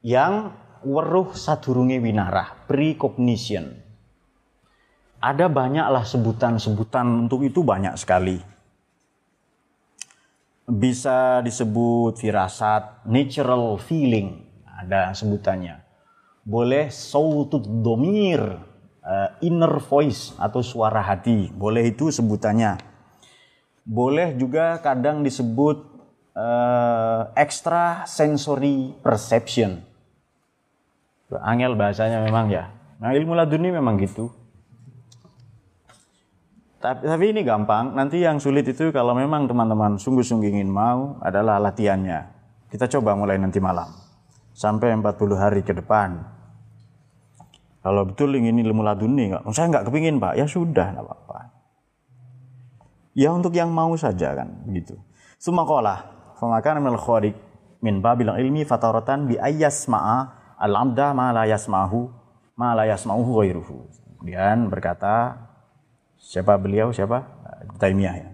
[0.00, 0.54] Yang
[0.86, 3.82] weruh sadurunge winarah precognition.
[5.18, 8.38] Ada banyaklah sebutan-sebutan untuk itu banyak sekali
[10.68, 15.88] bisa disebut firasat natural feeling ada sebutannya
[16.48, 18.40] boleh sautud domir,
[19.04, 22.80] uh, inner voice atau suara hati, boleh itu sebutannya.
[23.84, 25.84] Boleh juga kadang disebut
[26.32, 29.84] uh, extra sensory perception.
[31.44, 32.72] Angel bahasanya memang ya.
[32.96, 34.32] Nah ilmu laduni memang gitu.
[36.78, 37.94] Tapi, tapi ini gampang.
[37.98, 42.30] Nanti yang sulit itu kalau memang teman-teman sungguh-sungguh ingin mau adalah latihannya.
[42.70, 43.90] Kita coba mulai nanti malam.
[44.54, 46.38] Sampai 40 hari ke depan.
[47.82, 51.38] Kalau betul ingin ilmu laduni, enggak, saya nggak kepingin pak, ya sudah, nggak apa-apa.
[53.14, 54.98] Ya untuk yang mau saja kan, begitu.
[55.38, 56.02] Sumakola,
[56.42, 57.38] famakan mil khorik
[57.80, 60.26] min babil ilmi fataratan bi ayas ma'a
[60.58, 62.10] al-abda ma la yasma'hu
[62.58, 63.30] ma la yasma'hu.
[64.18, 65.47] Kemudian berkata
[66.18, 67.24] siapa beliau siapa?
[67.78, 68.28] Taimiyah ya.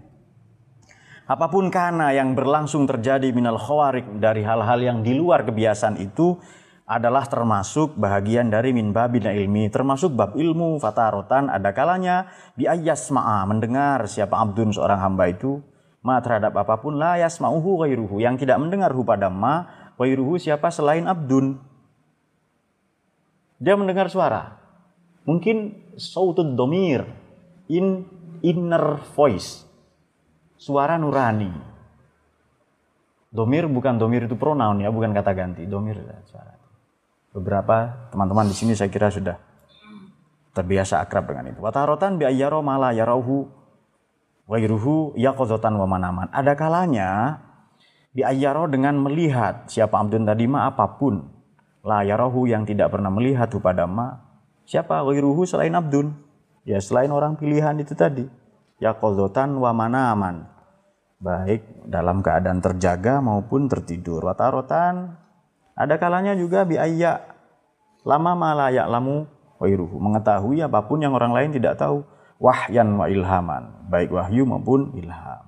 [1.25, 6.37] Apa pun karena yang berlangsung terjadi minal khawarik dari hal-hal yang di luar kebiasaan itu
[6.85, 13.41] adalah termasuk bahagian dari min babina ilmi, termasuk bab ilmu fatarotan ada kalanya bi ma'a
[13.49, 15.65] mendengar siapa abdun seorang hamba itu
[16.05, 19.65] ma terhadap apa pun la yasma'uhu ghairuhu yang tidak mendengar hu pada ma
[19.97, 21.57] ghairuhu siapa selain abdun
[23.57, 24.61] dia mendengar suara.
[25.25, 27.01] Mungkin sautud domir,
[27.71, 28.05] in
[28.45, 29.65] inner voice,
[30.55, 31.51] suara nurani.
[33.35, 35.67] Domir bukan domir itu pronoun ya, bukan kata ganti.
[35.67, 35.99] Domir
[36.29, 36.55] suara.
[37.35, 39.35] Beberapa teman-teman di sini saya kira sudah
[40.55, 41.59] terbiasa akrab dengan itu.
[41.59, 43.51] Watarotan bi ayyaro mala yarauhu
[44.47, 46.31] wairuhu yaqozotan wa manaman.
[46.31, 47.43] Ada kalanya
[48.15, 51.35] bi ayyaro dengan melihat siapa abdun tadi ma apa pun
[51.85, 54.25] La yarahu yang tidak pernah melihat pada ma.
[54.65, 56.17] Siapa ghairuhu selain abdun?
[56.65, 58.25] Ya selain orang pilihan itu tadi.
[58.81, 60.49] Ya qadzotan wa manaman.
[61.21, 64.25] Baik dalam keadaan terjaga maupun tertidur.
[64.25, 65.15] Watarotan
[65.77, 67.21] ada kalanya juga bi ayya
[68.01, 69.29] lama malayak lamu
[69.61, 70.01] ghairuhu.
[70.01, 72.01] Mengetahui apa pun yang orang lain tidak tahu.
[72.41, 73.87] Wahyan wa ilhaman.
[73.87, 75.45] Baik wahyu maupun ilham.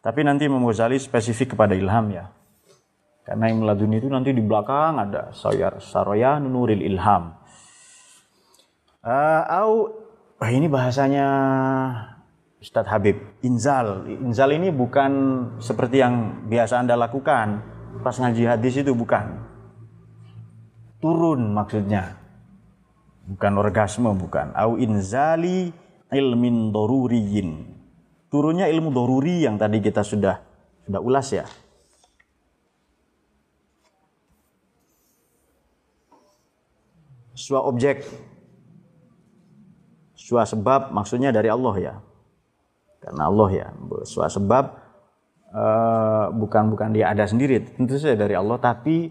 [0.00, 2.32] Tapi nanti Imam spesifik kepada ilham ya.
[3.20, 7.39] Karena yang meladuni itu nanti di belakang ada sayar saroya nuril ilham.
[9.00, 9.72] Uh, au
[10.36, 11.26] oh ini bahasanya
[12.60, 13.16] Ustadz Habib.
[13.40, 14.04] Inzal.
[14.20, 15.12] Inzal ini bukan
[15.56, 17.64] seperti yang biasa Anda lakukan
[18.04, 19.40] pas ngaji hadis itu bukan.
[21.00, 22.20] Turun maksudnya.
[23.24, 24.52] Bukan orgasme bukan.
[24.52, 25.72] Au inzali
[26.12, 27.80] ilmin doruriyin.
[28.28, 30.44] Turunnya ilmu doruri yang tadi kita sudah
[30.84, 31.48] sudah ulas ya.
[37.40, 38.04] sebuah objek
[40.30, 41.94] sebuah sebab maksudnya dari Allah ya.
[43.02, 43.66] Karena Allah ya.
[44.06, 44.64] Sebuah sebab
[45.50, 47.58] uh, bukan bukan dia ada sendiri.
[47.74, 49.10] Tentu saja dari Allah tapi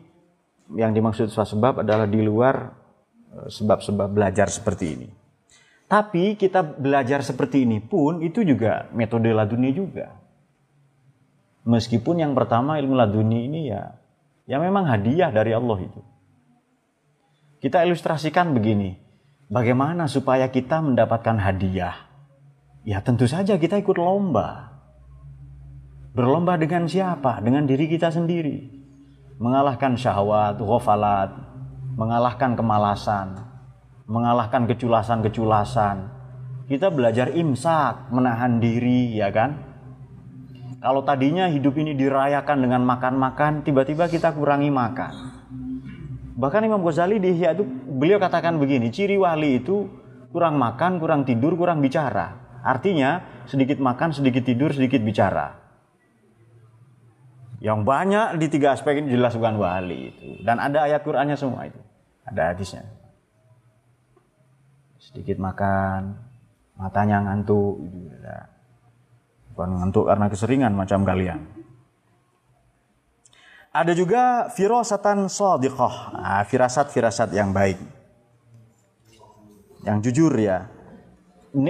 [0.80, 2.72] yang dimaksud sebuah sebab adalah di luar
[3.36, 5.10] eh, sebab-sebab belajar seperti ini.
[5.90, 10.14] Tapi kita belajar seperti ini pun itu juga metode laduni juga.
[11.66, 13.98] Meskipun yang pertama ilmu laduni ini ya
[14.46, 16.02] ya memang hadiah dari Allah itu.
[17.60, 19.09] Kita ilustrasikan begini.
[19.50, 22.06] Bagaimana supaya kita mendapatkan hadiah?
[22.86, 24.78] Ya tentu saja kita ikut lomba.
[26.14, 27.42] Berlomba dengan siapa?
[27.42, 28.70] Dengan diri kita sendiri.
[29.42, 31.34] Mengalahkan syahwat, ghafalat,
[31.98, 33.42] mengalahkan kemalasan,
[34.06, 36.14] mengalahkan keculasan-keculasan.
[36.70, 39.66] Kita belajar imsak, menahan diri, ya kan?
[40.78, 45.39] Kalau tadinya hidup ini dirayakan dengan makan-makan, tiba-tiba kita kurangi makan
[46.40, 49.92] Bahkan Imam Ghazali di Ihya itu beliau katakan begini, ciri wali itu
[50.32, 52.40] kurang makan, kurang tidur, kurang bicara.
[52.64, 55.60] Artinya sedikit makan, sedikit tidur, sedikit bicara.
[57.60, 60.40] Yang banyak di tiga aspek ini jelas bukan wali itu.
[60.48, 61.80] Dan ada ayat Qur'annya semua itu.
[62.24, 62.88] Ada hadisnya.
[64.96, 66.16] Sedikit makan,
[66.80, 67.84] matanya ngantuk.
[69.52, 71.59] Bukan ngantuk karena keseringan macam kalian.
[73.70, 76.18] Ada juga firasatan sadiqah.
[76.18, 77.78] Nah, firasat-firasat yang baik.
[79.86, 80.66] Yang jujur ya.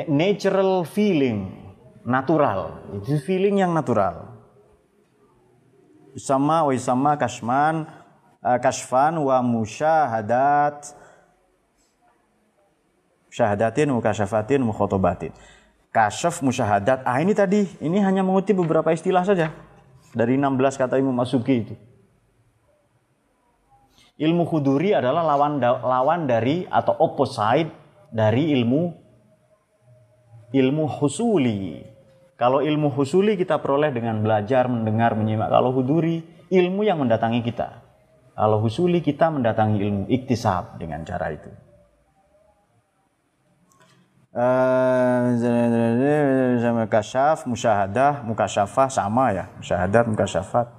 [0.08, 1.52] Natural feeling,
[2.08, 2.80] natural.
[2.96, 4.32] Itu feeling yang natural.
[6.16, 7.88] Sama wa sama kasman
[8.44, 10.96] uh, kasfan wa musyahadat
[13.28, 15.36] syahadatin mukasyafatin mukhotobatin.
[15.92, 17.04] Kasyaf musyahadat.
[17.04, 19.52] Ah ini tadi, ini hanya mengutip beberapa istilah saja.
[20.16, 21.76] Dari 16 kata Imam Masuki itu.
[24.20, 27.72] Ilmu huduri adalah lawan lawan dari atau opposite
[28.12, 28.92] dari ilmu
[30.52, 31.80] ilmu husuli.
[32.40, 35.52] Kalau ilmu husuli kita peroleh dengan belajar, mendengar, menyimak.
[35.52, 37.84] Kalau huduri, ilmu yang mendatangi kita.
[38.32, 41.52] Kalau husuli kita mendatangi ilmu iktisab dengan cara itu.
[44.32, 45.36] Uh,
[46.88, 49.52] kasyaf, musyahadah, mukasyafah sama ya.
[49.60, 50.79] Musyahadat, mukasyafat.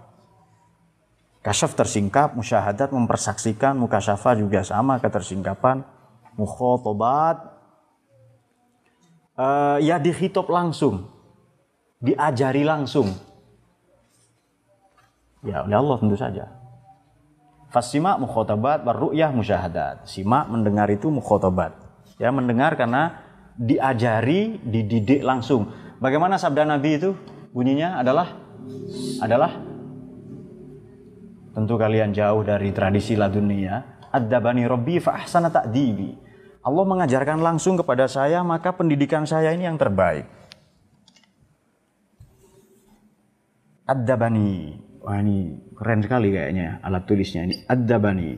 [1.41, 5.81] Kasyaf tersingkap, musyahadat mempersaksikan, mukasyafa juga sama ketersingkapan,
[6.37, 7.41] mukhotobat,
[9.41, 11.09] uh, ya dihitop langsung,
[11.97, 13.17] diajari langsung.
[15.41, 16.53] Ya oleh Allah tentu saja.
[17.73, 18.85] Fasima mukhotobat,
[19.17, 20.05] ya musyahadat.
[20.05, 21.73] Simak mendengar itu mukhotobat.
[22.21, 23.25] Ya mendengar karena
[23.57, 25.73] diajari, dididik langsung.
[26.03, 27.17] Bagaimana sabda Nabi itu?
[27.57, 28.29] Bunyinya adalah
[29.23, 29.70] adalah
[31.51, 34.01] Tentu kalian jauh dari tradisi ladunia.
[34.11, 36.15] Ad-dabani Rabbi fa ahsana ta'dibi.
[36.61, 40.29] Allah mengajarkan langsung kepada saya, maka pendidikan saya ini yang terbaik.
[43.89, 44.79] Ad-dabani.
[45.01, 47.57] Wah ini keren sekali kayaknya alat tulisnya ini.
[47.65, 48.31] Ad-dabani.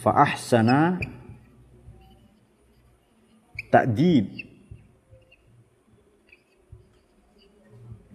[0.00, 0.96] Fa ahsana
[3.74, 4.53] ta'dib.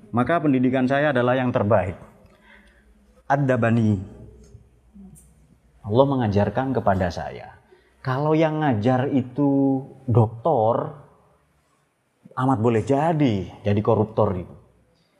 [0.09, 1.97] Maka pendidikan saya adalah yang terbaik.
[3.29, 3.97] Ada bani.
[5.85, 7.57] Allah mengajarkan kepada saya.
[8.01, 10.97] Kalau yang ngajar itu doktor,
[12.33, 14.55] amat boleh jadi, jadi koruptor itu.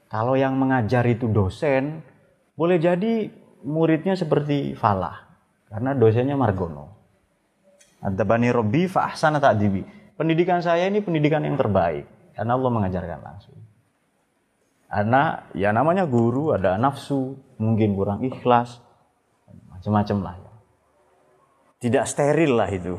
[0.09, 2.01] Kalau yang mengajar itu dosen,
[2.57, 3.29] boleh jadi
[3.61, 5.29] muridnya seperti Falah.
[5.69, 6.97] Karena dosennya Margono.
[8.01, 9.85] Ada bani Robi fa'ahsana ta'dibi.
[10.17, 12.09] Pendidikan saya ini pendidikan yang terbaik.
[12.33, 13.68] Karena Allah mengajarkan langsung.
[14.89, 18.81] Karena ya namanya guru ada nafsu, mungkin kurang ikhlas,
[19.69, 20.53] macam-macam lah ya.
[21.79, 22.97] Tidak steril lah itu.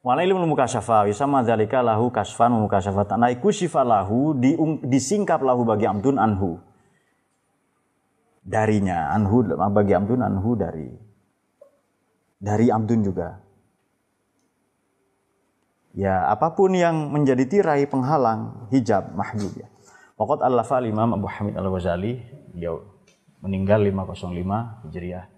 [0.00, 3.20] Wala ilmu mukasyafa sama dzalika lahu kasfan mukasyafatan.
[3.36, 4.32] Kusyifa lahu
[4.80, 6.56] disingkap lahu bagi amdun anhu.
[8.40, 10.88] Darinya anhu bagi amdun anhu dari
[12.40, 13.36] dari amdun juga
[16.00, 19.68] ya apa pun yang menjadi tirai penghalang hijab mahjub ya.
[20.16, 22.20] Pokok al-lafa Imam Abu Hamid Al-Ghazali
[22.56, 22.72] dia
[23.44, 25.28] meninggal 505 Hijriah.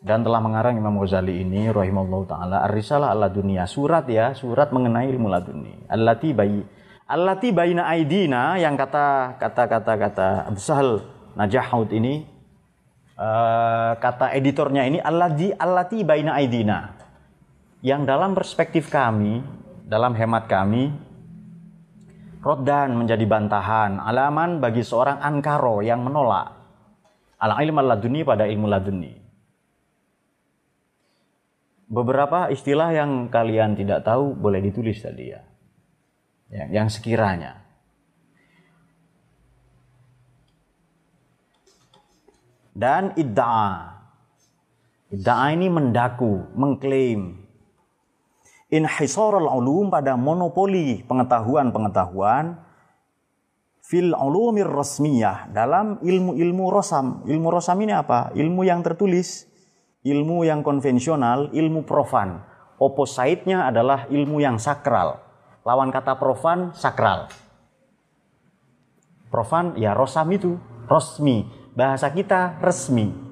[0.00, 3.68] Dan telah mengarang Imam Ghazali ini rahimallahu taala Ar-Risalah ala dunia.
[3.68, 6.60] Surat ya surat mengenai ilmu laduni allati bayi
[7.08, 11.04] allati baina aidina yang kata kata kata kata Abu Sahal
[11.36, 12.24] Najahaud ini
[13.16, 16.96] uh, kata editornya ini allati allati baina aidina.
[17.84, 19.44] Yang dalam perspektif kami,
[19.86, 20.90] dalam hemat kami,
[22.42, 26.58] rodan menjadi bantahan, alaman bagi seorang ankaro yang menolak
[27.38, 29.14] al ilmu laduni pada ilmu laduni.
[31.86, 35.38] Beberapa istilah yang kalian tidak tahu boleh ditulis tadi ya.
[36.50, 37.52] Yang, yang sekiranya.
[42.74, 44.02] Dan idda'a.
[45.14, 47.45] Idda'a ini mendaku, mengklaim,
[48.70, 52.58] inhisarul ulum pada monopoli pengetahuan-pengetahuan
[53.86, 57.22] fil ulumir rasmiyah dalam ilmu-ilmu rosam.
[57.22, 58.34] Ilmu rosam ini apa?
[58.34, 59.46] Ilmu yang tertulis,
[60.02, 62.42] ilmu yang konvensional, ilmu profan.
[62.76, 65.22] Opposite-nya adalah ilmu yang sakral.
[65.64, 67.30] Lawan kata profan, sakral.
[69.30, 71.46] Profan ya rosam itu, rosmi.
[71.76, 73.25] Bahasa kita resmi.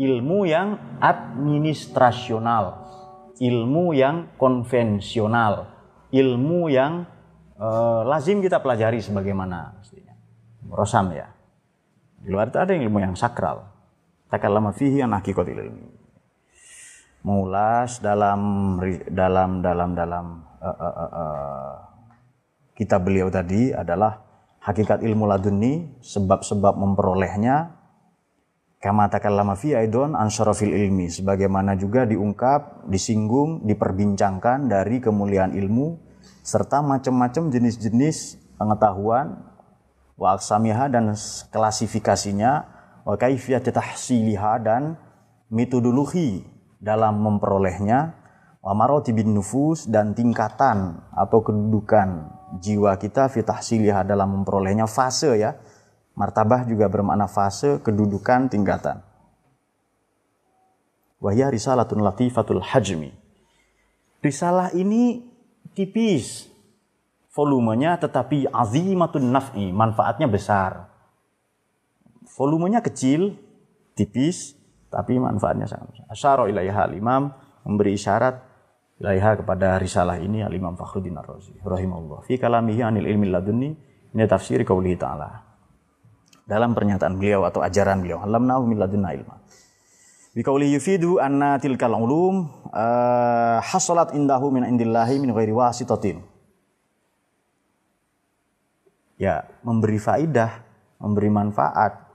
[0.00, 2.88] Ilmu yang administrasional,
[3.36, 5.68] ilmu yang konvensional,
[6.08, 7.04] ilmu yang
[7.60, 10.16] uh, lazim kita pelajari sebagaimana mestinya.
[10.72, 11.28] Rosam ya.
[12.20, 13.68] Di luar itu ada ilmu yang sakral.
[14.32, 15.88] Takallama fihi an hakikatil ilmi.
[17.20, 18.40] Mengulas dalam
[19.12, 20.26] dalam dalam dalam
[20.64, 21.72] uh, uh, uh, uh,
[22.72, 24.24] kitab beliau tadi adalah
[24.64, 27.79] hakikat ilmu laduni, sebab-sebab memperolehnya,
[28.80, 31.12] Kama takallama fi aidon an ilmi.
[31.12, 36.00] Sebagaimana juga diungkap, disinggung, diperbincangkan dari kemuliaan ilmu,
[36.40, 39.36] serta macam-macam jenis-jenis pengetahuan,
[40.16, 41.12] wa aksamiha dan
[41.52, 42.52] klasifikasinya,
[43.04, 44.96] wa kaifiyat tahsiliha dan
[45.52, 46.40] metodologi
[46.80, 48.16] dalam memperolehnya,
[48.64, 52.32] wa marotibin nufus dan tingkatan atau kedudukan
[52.64, 55.60] jiwa kita fi tahsiliha dalam memperolehnya fase ya,
[56.20, 59.00] Martabah juga bermakna fase, kedudukan, tingkatan.
[61.16, 63.08] Wahya risalatun latifatul hajmi.
[64.20, 65.24] Risalah ini
[65.72, 66.52] tipis
[67.32, 70.92] volumenya tetapi azimatun naf'i, manfaatnya besar.
[72.36, 73.40] Volumenya kecil,
[73.96, 74.60] tipis,
[74.92, 76.06] tapi manfaatnya sangat besar.
[76.12, 77.32] Asyara ilaiha imam
[77.64, 78.44] memberi isyarat
[79.00, 82.28] ilaiha kepada risalah ini al-imam Fakhruddin Ar-Razi rahimahullah.
[82.28, 83.72] Fi kalamihi anil ilmi ladunni
[84.12, 85.49] ini tafsir qaulihi ta'ala
[86.50, 88.18] dalam pernyataan beliau atau ajaran beliau.
[88.26, 89.38] Alamnahu min ladunna ilma.
[90.34, 96.26] Biqauli yufidu anna tilkal ulum uh, indahu min indillahi min ghairi wasitatin.
[99.14, 100.66] Ya, memberi faidah,
[100.98, 102.10] memberi manfaat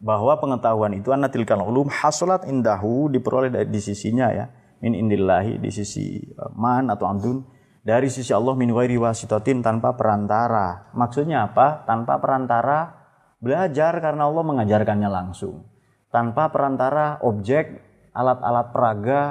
[0.00, 4.50] bahwa pengetahuan itu anna tilkal ulum hasalat indahu diperoleh dari di sisinya ya
[4.82, 7.46] min indillahi di sisi uh, man atau amdun
[7.82, 10.90] dari sisi Allah min ghairi wasitatin tanpa perantara.
[10.94, 11.82] Maksudnya apa?
[11.84, 12.94] Tanpa perantara
[13.42, 15.72] belajar karena Allah mengajarkannya langsung
[16.12, 17.80] tanpa perantara objek,
[18.12, 19.22] alat-alat peraga,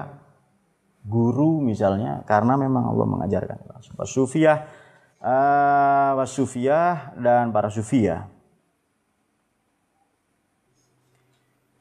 [1.05, 3.57] guru misalnya, karena memang Allah mengajarkan.
[4.01, 4.57] Wasufiyah,
[5.21, 8.25] uh, wasufiyah dan para sufiyah.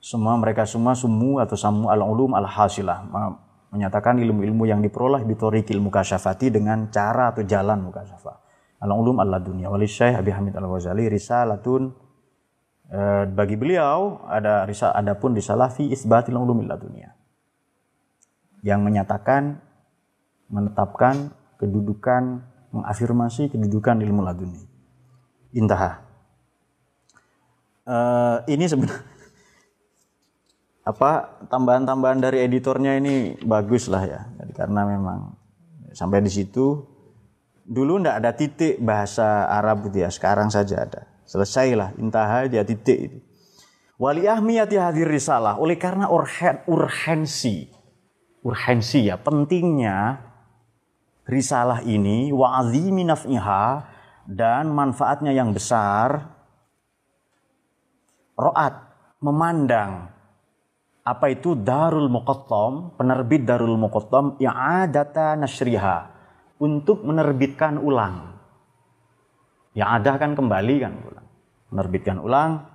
[0.01, 3.05] Semua mereka semua sumu atau samu al-ulum al-hasilah
[3.71, 8.37] menyatakan ilmu-ilmu yang diperoleh bitori ilmu kasyafati dengan cara atau jalan mukasyafah.
[8.83, 9.71] Al-ulum al-ladunya.
[9.71, 12.11] Wali Syekh Abi Hamid Al-Ghazali risalatun
[12.91, 17.15] Eh, bagi beliau ada risal adapun risalah fi isbatil ulumil dunia
[18.67, 19.63] yang menyatakan
[20.51, 22.43] menetapkan kedudukan
[22.75, 24.67] mengafirmasi kedudukan ilmu laduni.
[25.55, 26.03] Intaha.
[27.87, 29.03] Uh, ini sebenarnya
[30.91, 34.21] apa tambahan-tambahan dari editornya ini bagus lah ya.
[34.43, 35.39] Jadi karena memang
[35.95, 36.83] sampai di situ
[37.63, 41.07] dulu ndak ada titik bahasa Arab gitu ya, sekarang saja ada.
[41.31, 43.19] Selesailah, intaha dia titik itu.
[44.01, 45.61] Wali ahmiyati hadir risalah.
[45.61, 47.69] Oleh karena urhen, urgensi.
[48.41, 50.19] Urgensi ya, pentingnya
[51.29, 53.87] risalah ini wa azimi naf'iha
[54.27, 56.33] dan manfaatnya yang besar.
[58.41, 58.75] Ro'at
[59.21, 60.09] memandang
[61.11, 66.19] apa itu Darul Muqattam, penerbit Darul Muqattam yang adata nasriha.
[66.61, 68.37] Untuk menerbitkan ulang.
[69.73, 71.27] Yang ada kan kembali kan ulang.
[71.73, 72.69] Menerbitkan ulang.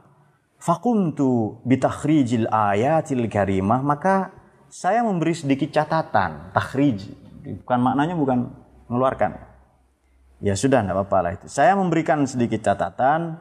[0.57, 3.85] Fakuntu bitakhrijil ayatil karimah.
[3.85, 4.33] Maka
[4.73, 6.49] saya memberi sedikit catatan.
[6.49, 7.13] Takhrij.
[7.61, 8.49] Bukan maknanya bukan
[8.89, 9.37] mengeluarkan.
[10.41, 11.45] Ya sudah tidak apa-apa lah itu.
[11.45, 13.37] Saya memberikan sedikit catatan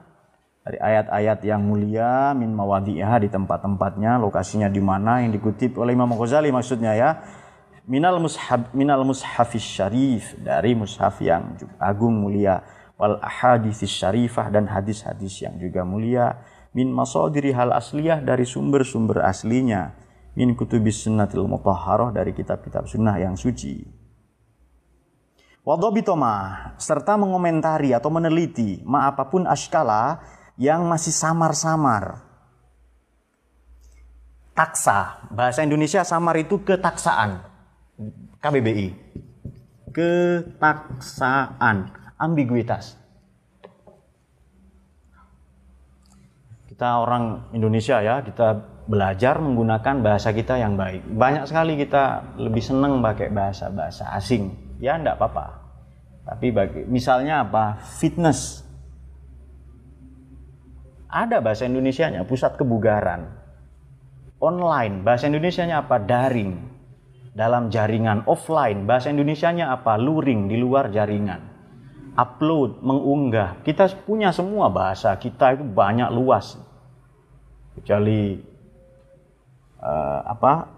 [0.64, 6.08] dari ayat-ayat yang mulia min mawadi'ah di tempat-tempatnya lokasinya di mana yang dikutip oleh Imam
[6.16, 7.10] Ghazali maksudnya ya.
[7.84, 12.64] Minal mushaf minal mushafis syarif dari mushaf yang agung mulia.
[12.96, 16.40] Wal ahaditsis syarifah dan hadis-hadis yang juga mulia.
[16.72, 19.92] Min masadiri hal asliyah dari sumber-sumber aslinya.
[20.32, 23.84] Min kutubis sunnatil mutahharah dari kitab-kitab sunnah yang suci.
[25.60, 30.24] Wadobitoma serta mengomentari atau meneliti ma apa pun askala
[30.54, 32.22] yang masih samar-samar
[34.54, 37.42] taksa bahasa Indonesia samar itu ketaksaan
[38.38, 39.04] KBBI
[39.94, 42.98] ketaksaan ambiguitas.
[46.66, 48.58] Kita orang Indonesia ya, kita
[48.90, 51.06] belajar menggunakan bahasa kita yang baik.
[51.06, 54.50] Banyak sekali kita lebih senang pakai bahasa-bahasa asing.
[54.82, 55.62] Ya enggak apa-apa.
[56.26, 57.78] Tapi bagi misalnya apa?
[57.78, 58.63] Fitness.
[61.14, 63.30] Ada bahasa Indonesianya, pusat kebugaran.
[64.42, 66.02] Online, bahasa Indonesianya apa?
[66.02, 66.74] Daring.
[67.30, 69.94] Dalam jaringan offline, bahasa Indonesianya apa?
[69.94, 71.54] Luring di luar jaringan
[72.14, 73.62] upload, mengunggah.
[73.66, 76.58] Kita punya semua bahasa kita itu banyak luas.
[77.74, 78.38] Kecuali
[79.82, 80.70] uh, apa?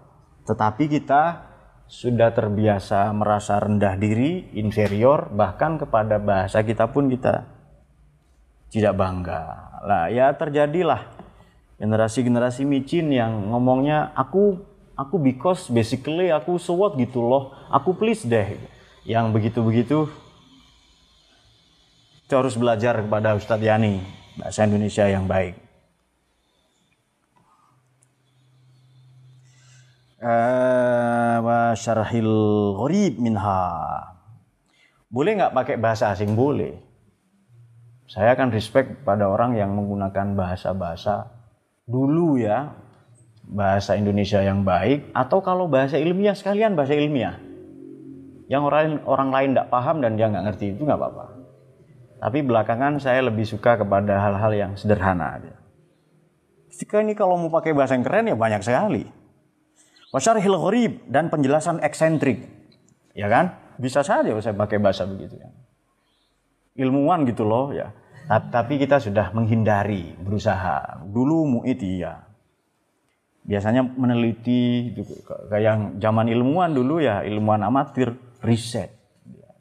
[0.49, 1.45] Tetapi kita
[1.87, 7.56] sudah terbiasa merasa rendah diri, inferior, bahkan kepada bahasa kita pun kita
[8.71, 9.41] tidak bangga.
[9.83, 11.07] Lah ya terjadilah
[11.77, 14.57] generasi-generasi micin yang ngomongnya aku
[14.97, 18.57] aku because basically aku so gitu loh, aku please deh.
[19.07, 20.11] Yang begitu-begitu
[22.27, 24.03] kita harus belajar kepada Ustadz Yani
[24.35, 25.55] bahasa Indonesia yang baik.
[30.17, 32.73] Uh, wa syarhil
[33.21, 33.63] minha.
[35.07, 36.35] Boleh nggak pakai bahasa asing?
[36.35, 36.86] Boleh.
[38.07, 41.27] Saya akan respect pada orang yang menggunakan bahasa-bahasa
[41.83, 42.71] dulu ya,
[43.43, 47.35] bahasa Indonesia yang baik, atau kalau bahasa ilmiah sekalian bahasa ilmiah.
[48.47, 51.25] Yang orang orang lain tidak paham dan dia nggak ngerti itu nggak apa-apa.
[52.17, 55.53] Tapi belakangan saya lebih suka kepada hal-hal yang sederhana aja.
[56.71, 59.03] Jika ini kalau mau pakai bahasa yang keren ya banyak sekali.
[60.15, 62.47] Wasyarhil gharib dan penjelasan eksentrik.
[63.11, 63.51] Ya kan?
[63.75, 65.51] Bisa saja saya pakai bahasa begitu ya.
[66.77, 67.89] Ilmuwan gitu loh ya.
[68.27, 71.01] Tapi kita sudah menghindari, berusaha.
[71.03, 72.21] Dulu mu'id iya.
[73.47, 74.91] Biasanya meneliti,
[75.25, 78.13] kayak yang zaman ilmuwan dulu ya, ilmuwan amatir,
[78.43, 78.91] riset.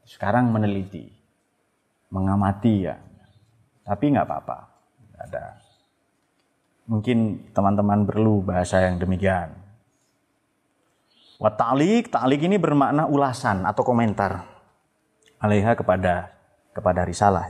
[0.03, 1.17] Sekarang meneliti
[2.11, 2.99] mengamati ya.
[3.87, 4.59] Tapi nggak apa-apa.
[5.17, 5.45] Ada.
[6.87, 9.55] Mungkin teman-teman perlu bahasa yang demikian.
[11.39, 14.47] Wa ta'liq, ta'liq ini bermakna ulasan atau komentar.
[15.39, 16.36] Alaiha kepada
[16.77, 17.49] kepada risalah.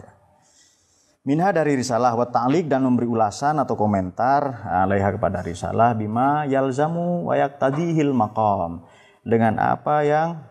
[1.26, 7.26] Minha dari risalah wa ta'liq dan memberi ulasan atau komentar alaiha kepada risalah bima yalzamu
[7.26, 8.86] wa yaqtadihil maqam.
[9.26, 10.46] Dengan apa yang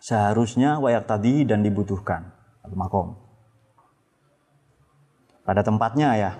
[0.00, 2.32] seharusnya wayak tadi dan dibutuhkan
[2.64, 3.20] al-maqam.
[5.44, 6.32] Pada tempatnya ya.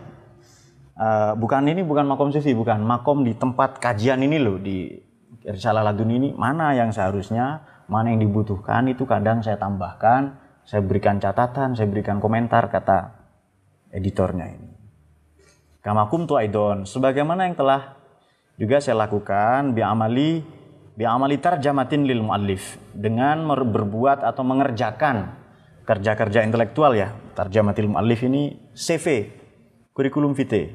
[1.01, 4.93] Uh, bukan ini bukan makom sufi, bukan makom di tempat kajian ini loh di
[5.41, 10.37] Risalah Ladun ini mana yang seharusnya, mana yang dibutuhkan itu kadang saya tambahkan,
[10.71, 13.11] saya berikan catatan, saya berikan komentar kata
[13.91, 14.71] editornya ini.
[15.83, 17.99] Kamakum tu aidon, sebagaimana yang telah
[18.55, 20.47] juga saya lakukan bi amali
[20.95, 25.35] bi amali tarjamatin lil muallif dengan berbuat atau mengerjakan
[25.83, 27.19] kerja-kerja intelektual ya.
[27.35, 29.27] Tarjamatil muallif ini CV,
[29.91, 30.71] kurikulum vitae,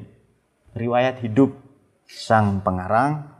[0.76, 1.56] riwayat hidup
[2.04, 3.32] sang pengarang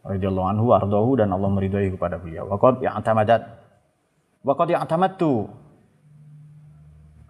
[0.00, 2.48] radhiyallahu anhu ardahu dan Allah meridhai kepada beliau.
[2.48, 3.44] Waqad ya'tamadat
[4.40, 5.59] waqad ya'tamadtu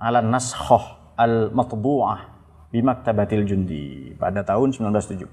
[0.00, 2.32] ala naskhah al-matbu'ah
[2.72, 5.28] di Maktabatil Jundi pada tahun 1970.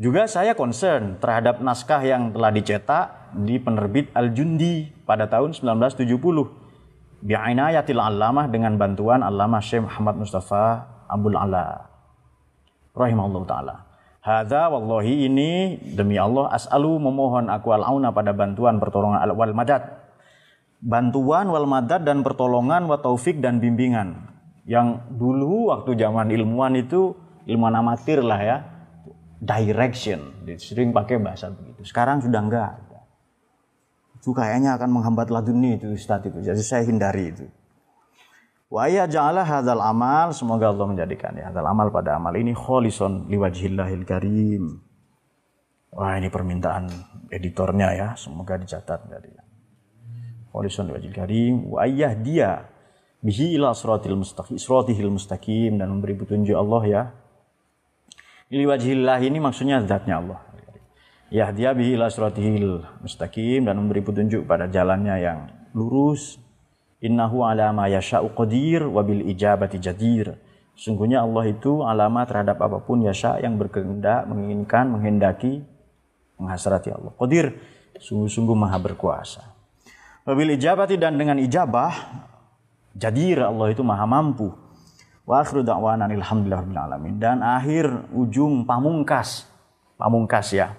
[0.00, 6.08] Juga saya concern terhadap naskah yang telah dicetak di penerbit Al-Jundi pada tahun 1970
[7.22, 11.86] bi'inayatil alamah dengan bantuan Allamah Syekh Muhammad Mustafa Abdul Ala
[12.98, 13.76] rahimahullah taala.
[14.22, 20.01] Hadza wallahi ini demi Allah as'alu memohon aku al-auna pada bantuan pertolongan al wal madad.
[20.82, 24.34] Bantuan wal madad dan pertolongan wa taufik dan bimbingan.
[24.66, 27.14] Yang dulu waktu zaman ilmuwan itu
[27.46, 28.58] ilmuwan amatir lah ya.
[29.42, 31.82] Direction, sering pakai bahasa begitu.
[31.82, 32.72] Sekarang sudah enggak.
[34.22, 36.38] Itu kayaknya akan menghambat laduni itu Ustadz itu.
[36.46, 37.46] Jadi saya hindari itu.
[38.70, 43.26] Wa ya ja'ala hadzal amal, semoga Allah menjadikan ya hadzal amal pada amal ini kholison
[43.26, 44.78] liwajhillahil karim.
[45.92, 46.86] Wah, ini permintaan
[47.28, 49.41] editornya ya, semoga dicatat dari
[50.52, 52.68] kholison liwajhil karim wa dia
[53.24, 57.02] bihi ila siratil mustaqim, siratihil mustaqim dan memberi petunjuk Allah ya.
[58.52, 60.40] Liwajhillah ini maksudnya zatnya Allah.
[61.32, 65.38] Ya dia bihi ila siratihil mustaqim dan memberi petunjuk pada jalannya yang
[65.72, 66.42] lurus
[67.02, 70.38] Innahu ala ma yasha'u qadir wa bil ijabati jadir.
[70.78, 75.66] Sungguhnya Allah itu alama terhadap apa pun yasha yang berkehendak, menginginkan, menghendaki,
[76.38, 77.10] menghasrati Allah.
[77.18, 77.58] Qadir,
[77.98, 79.51] sungguh-sungguh maha berkuasa.
[80.22, 82.22] Wabil ijabati dan dengan ijabah,
[82.94, 84.54] jadir Allah itu maha mampu.
[85.26, 87.18] Wa akhiru da'wana alhamdulillah alamin.
[87.18, 89.50] Dan akhir ujung pamungkas,
[89.98, 90.78] pamungkas ya,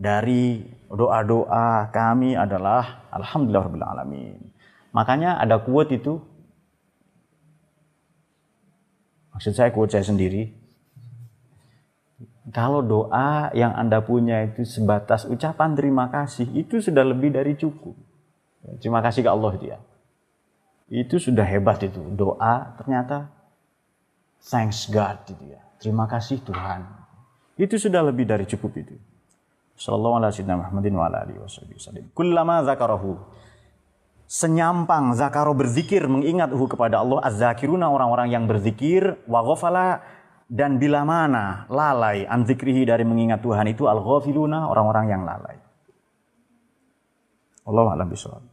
[0.00, 4.40] dari doa-doa kami adalah alhamdulillah alamin.
[4.96, 6.16] Makanya ada quote itu.
[9.36, 10.56] Maksud saya quote saya sendiri.
[12.50, 18.09] Kalau doa yang Anda punya itu sebatas ucapan terima kasih, itu sudah lebih dari cukup.
[18.80, 19.76] Terima kasih ke Allah dia.
[20.90, 22.02] Itu sudah hebat itu.
[22.12, 23.30] Doa ternyata
[24.42, 25.62] thanks God itu ya.
[25.80, 26.84] Terima kasih Tuhan.
[27.56, 28.96] Itu sudah lebih dari cukup itu.
[29.80, 32.12] Sallallahu alaihi wasallam.
[32.12, 33.16] Kullama zakarahu
[34.30, 40.06] senyampang zakaro berzikir mengingat uhu kepada Allah az-zakiruna orang-orang yang berzikir wa ghafala
[40.46, 45.58] dan bila mana lalai an zikrihi dari mengingat Tuhan itu al-ghafiluna orang-orang yang lalai.
[47.66, 48.49] Allah a'lam bishawab.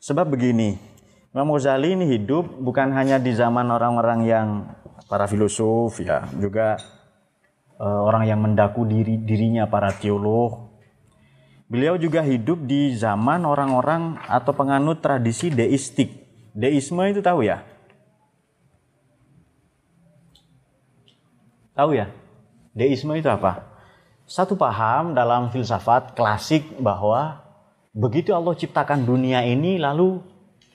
[0.00, 0.80] Sebab begini,
[1.36, 4.48] Imam Ghazali ini hidup bukan hanya di zaman orang-orang yang
[5.12, 6.80] para filosof ya, juga
[7.76, 10.72] uh, orang yang mendaku diri dirinya para teolog.
[11.68, 16.16] Beliau juga hidup di zaman orang-orang atau penganut tradisi deistik.
[16.56, 17.62] Deisme itu tahu ya?
[21.76, 22.08] Tahu ya?
[22.72, 23.68] Deisme itu apa?
[24.24, 27.49] Satu paham dalam filsafat klasik bahwa
[27.90, 30.20] begitu Allah ciptakan dunia ini lalu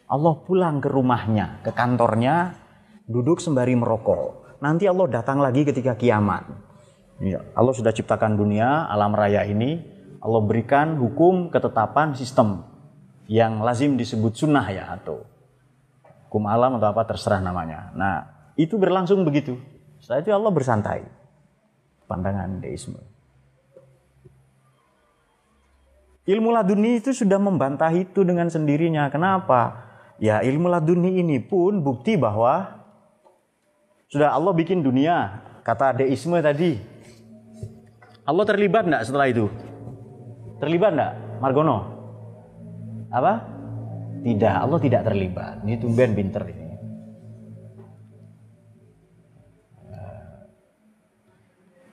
[0.05, 2.53] Allah pulang ke rumahnya, ke kantornya,
[3.09, 4.61] duduk sembari merokok.
[4.61, 6.45] Nanti Allah datang lagi ketika kiamat.
[7.21, 9.81] Ya, Allah sudah ciptakan dunia, alam raya ini.
[10.21, 12.65] Allah berikan hukum, ketetapan, sistem
[13.25, 15.25] yang lazim disebut sunnah ya atau
[16.29, 17.93] hukum alam atau apa terserah namanya.
[17.97, 18.15] Nah,
[18.57, 19.57] itu berlangsung begitu.
[20.01, 21.01] Setelah itu Allah bersantai.
[22.05, 23.01] Pandangan deisme.
[26.25, 29.13] Ilmu laduni itu sudah membantah itu dengan sendirinya.
[29.13, 29.85] Kenapa?
[30.17, 32.81] Ya ilmu laduni ini pun bukti bahwa
[34.09, 35.45] sudah Allah bikin dunia.
[35.65, 36.77] Kata deisme tadi,
[38.25, 39.49] Allah terlibat enggak setelah itu?
[40.61, 41.13] Terlibat enggak?
[41.41, 41.77] Margono?
[43.09, 43.33] Apa?
[44.25, 45.61] Tidak, Allah tidak terlibat.
[45.61, 46.65] Ini tumben pinter ini.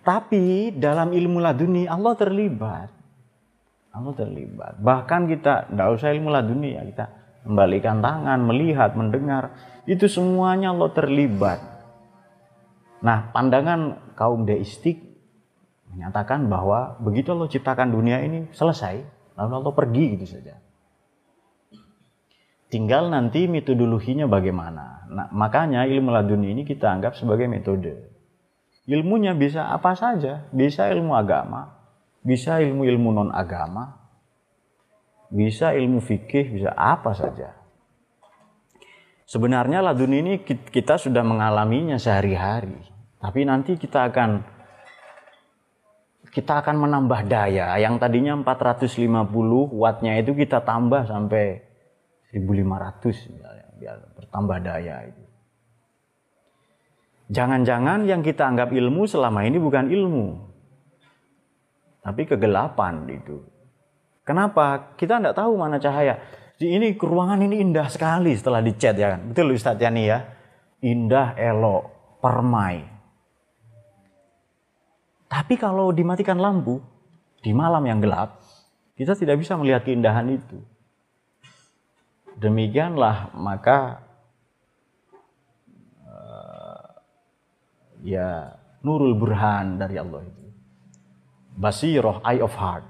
[0.03, 3.01] Tapi dalam ilmu laduni Allah terlibat.
[3.93, 4.80] Allah terlibat.
[4.80, 7.05] Bahkan kita tidak usah ilmu laduni ya kita
[7.45, 9.53] membalikan tangan, melihat, mendengar,
[9.84, 11.61] itu semuanya Allah terlibat.
[13.03, 15.03] Nah, pandangan kaum deistik
[15.90, 19.03] menyatakan bahwa begitu Allah ciptakan dunia ini selesai,
[19.36, 20.57] lalu Allah pergi gitu saja.
[22.72, 25.05] Tinggal nanti metodologinya bagaimana.
[25.12, 28.09] Nah, makanya ilmu laduni ini kita anggap sebagai metode.
[28.88, 31.82] Ilmunya bisa apa saja, bisa ilmu agama,
[32.22, 33.98] bisa ilmu-ilmu non agama,
[35.28, 37.58] bisa ilmu fikih, bisa apa saja.
[39.26, 42.78] Sebenarnya laduni ini kita sudah mengalaminya sehari-hari,
[43.18, 44.30] tapi nanti kita akan
[46.32, 49.28] kita akan menambah daya yang tadinya 450
[49.76, 51.60] wattnya itu kita tambah sampai
[52.32, 55.24] 1500 misalnya, biar bertambah daya itu.
[57.32, 60.51] Jangan-jangan yang kita anggap ilmu selama ini bukan ilmu,
[62.03, 63.38] tapi kegelapan itu.
[64.26, 64.94] Kenapa?
[64.98, 66.18] Kita tidak tahu mana cahaya.
[66.59, 69.30] Ini ruangan ini indah sekali setelah dicat ya kan.
[69.30, 70.18] Betul Ustadz Yani ya.
[70.82, 72.82] Indah, elok, permai.
[75.30, 76.82] Tapi kalau dimatikan lampu
[77.42, 78.42] di malam yang gelap,
[78.98, 80.59] kita tidak bisa melihat keindahan itu.
[82.38, 84.03] Demikianlah maka
[86.03, 86.82] uh,
[88.03, 90.41] ya nurul burhan dari Allah itu.
[91.57, 92.84] Basiroh, eye of heart.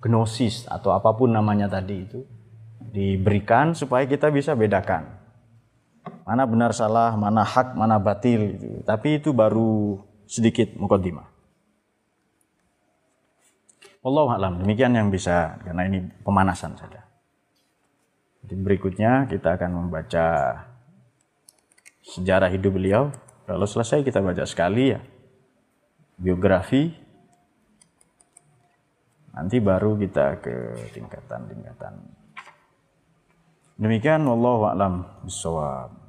[0.00, 2.24] Gnosis atau apa pun namanya tadi itu
[2.80, 5.20] diberikan supaya kita bisa bedakan
[6.24, 8.70] mana benar salah, mana hak, mana batil itu.
[8.86, 9.98] Tapi itu baru
[10.30, 11.26] sedikit mukaddimah.
[14.00, 14.62] Wallahu a'lam.
[14.62, 17.04] Demikian yang bisa karena ini pemanasan saja.
[18.46, 20.26] Jadi berikutnya kita akan membaca
[22.00, 23.12] sejarah hidup beliau.
[23.44, 25.02] Kalau selesai kita baca sekali ya
[26.20, 26.92] biografi.
[29.32, 30.54] Nanti baru kita ke
[30.92, 31.94] tingkatan-tingkatan.
[33.80, 35.99] Demikian wallahu a'lam bishawab.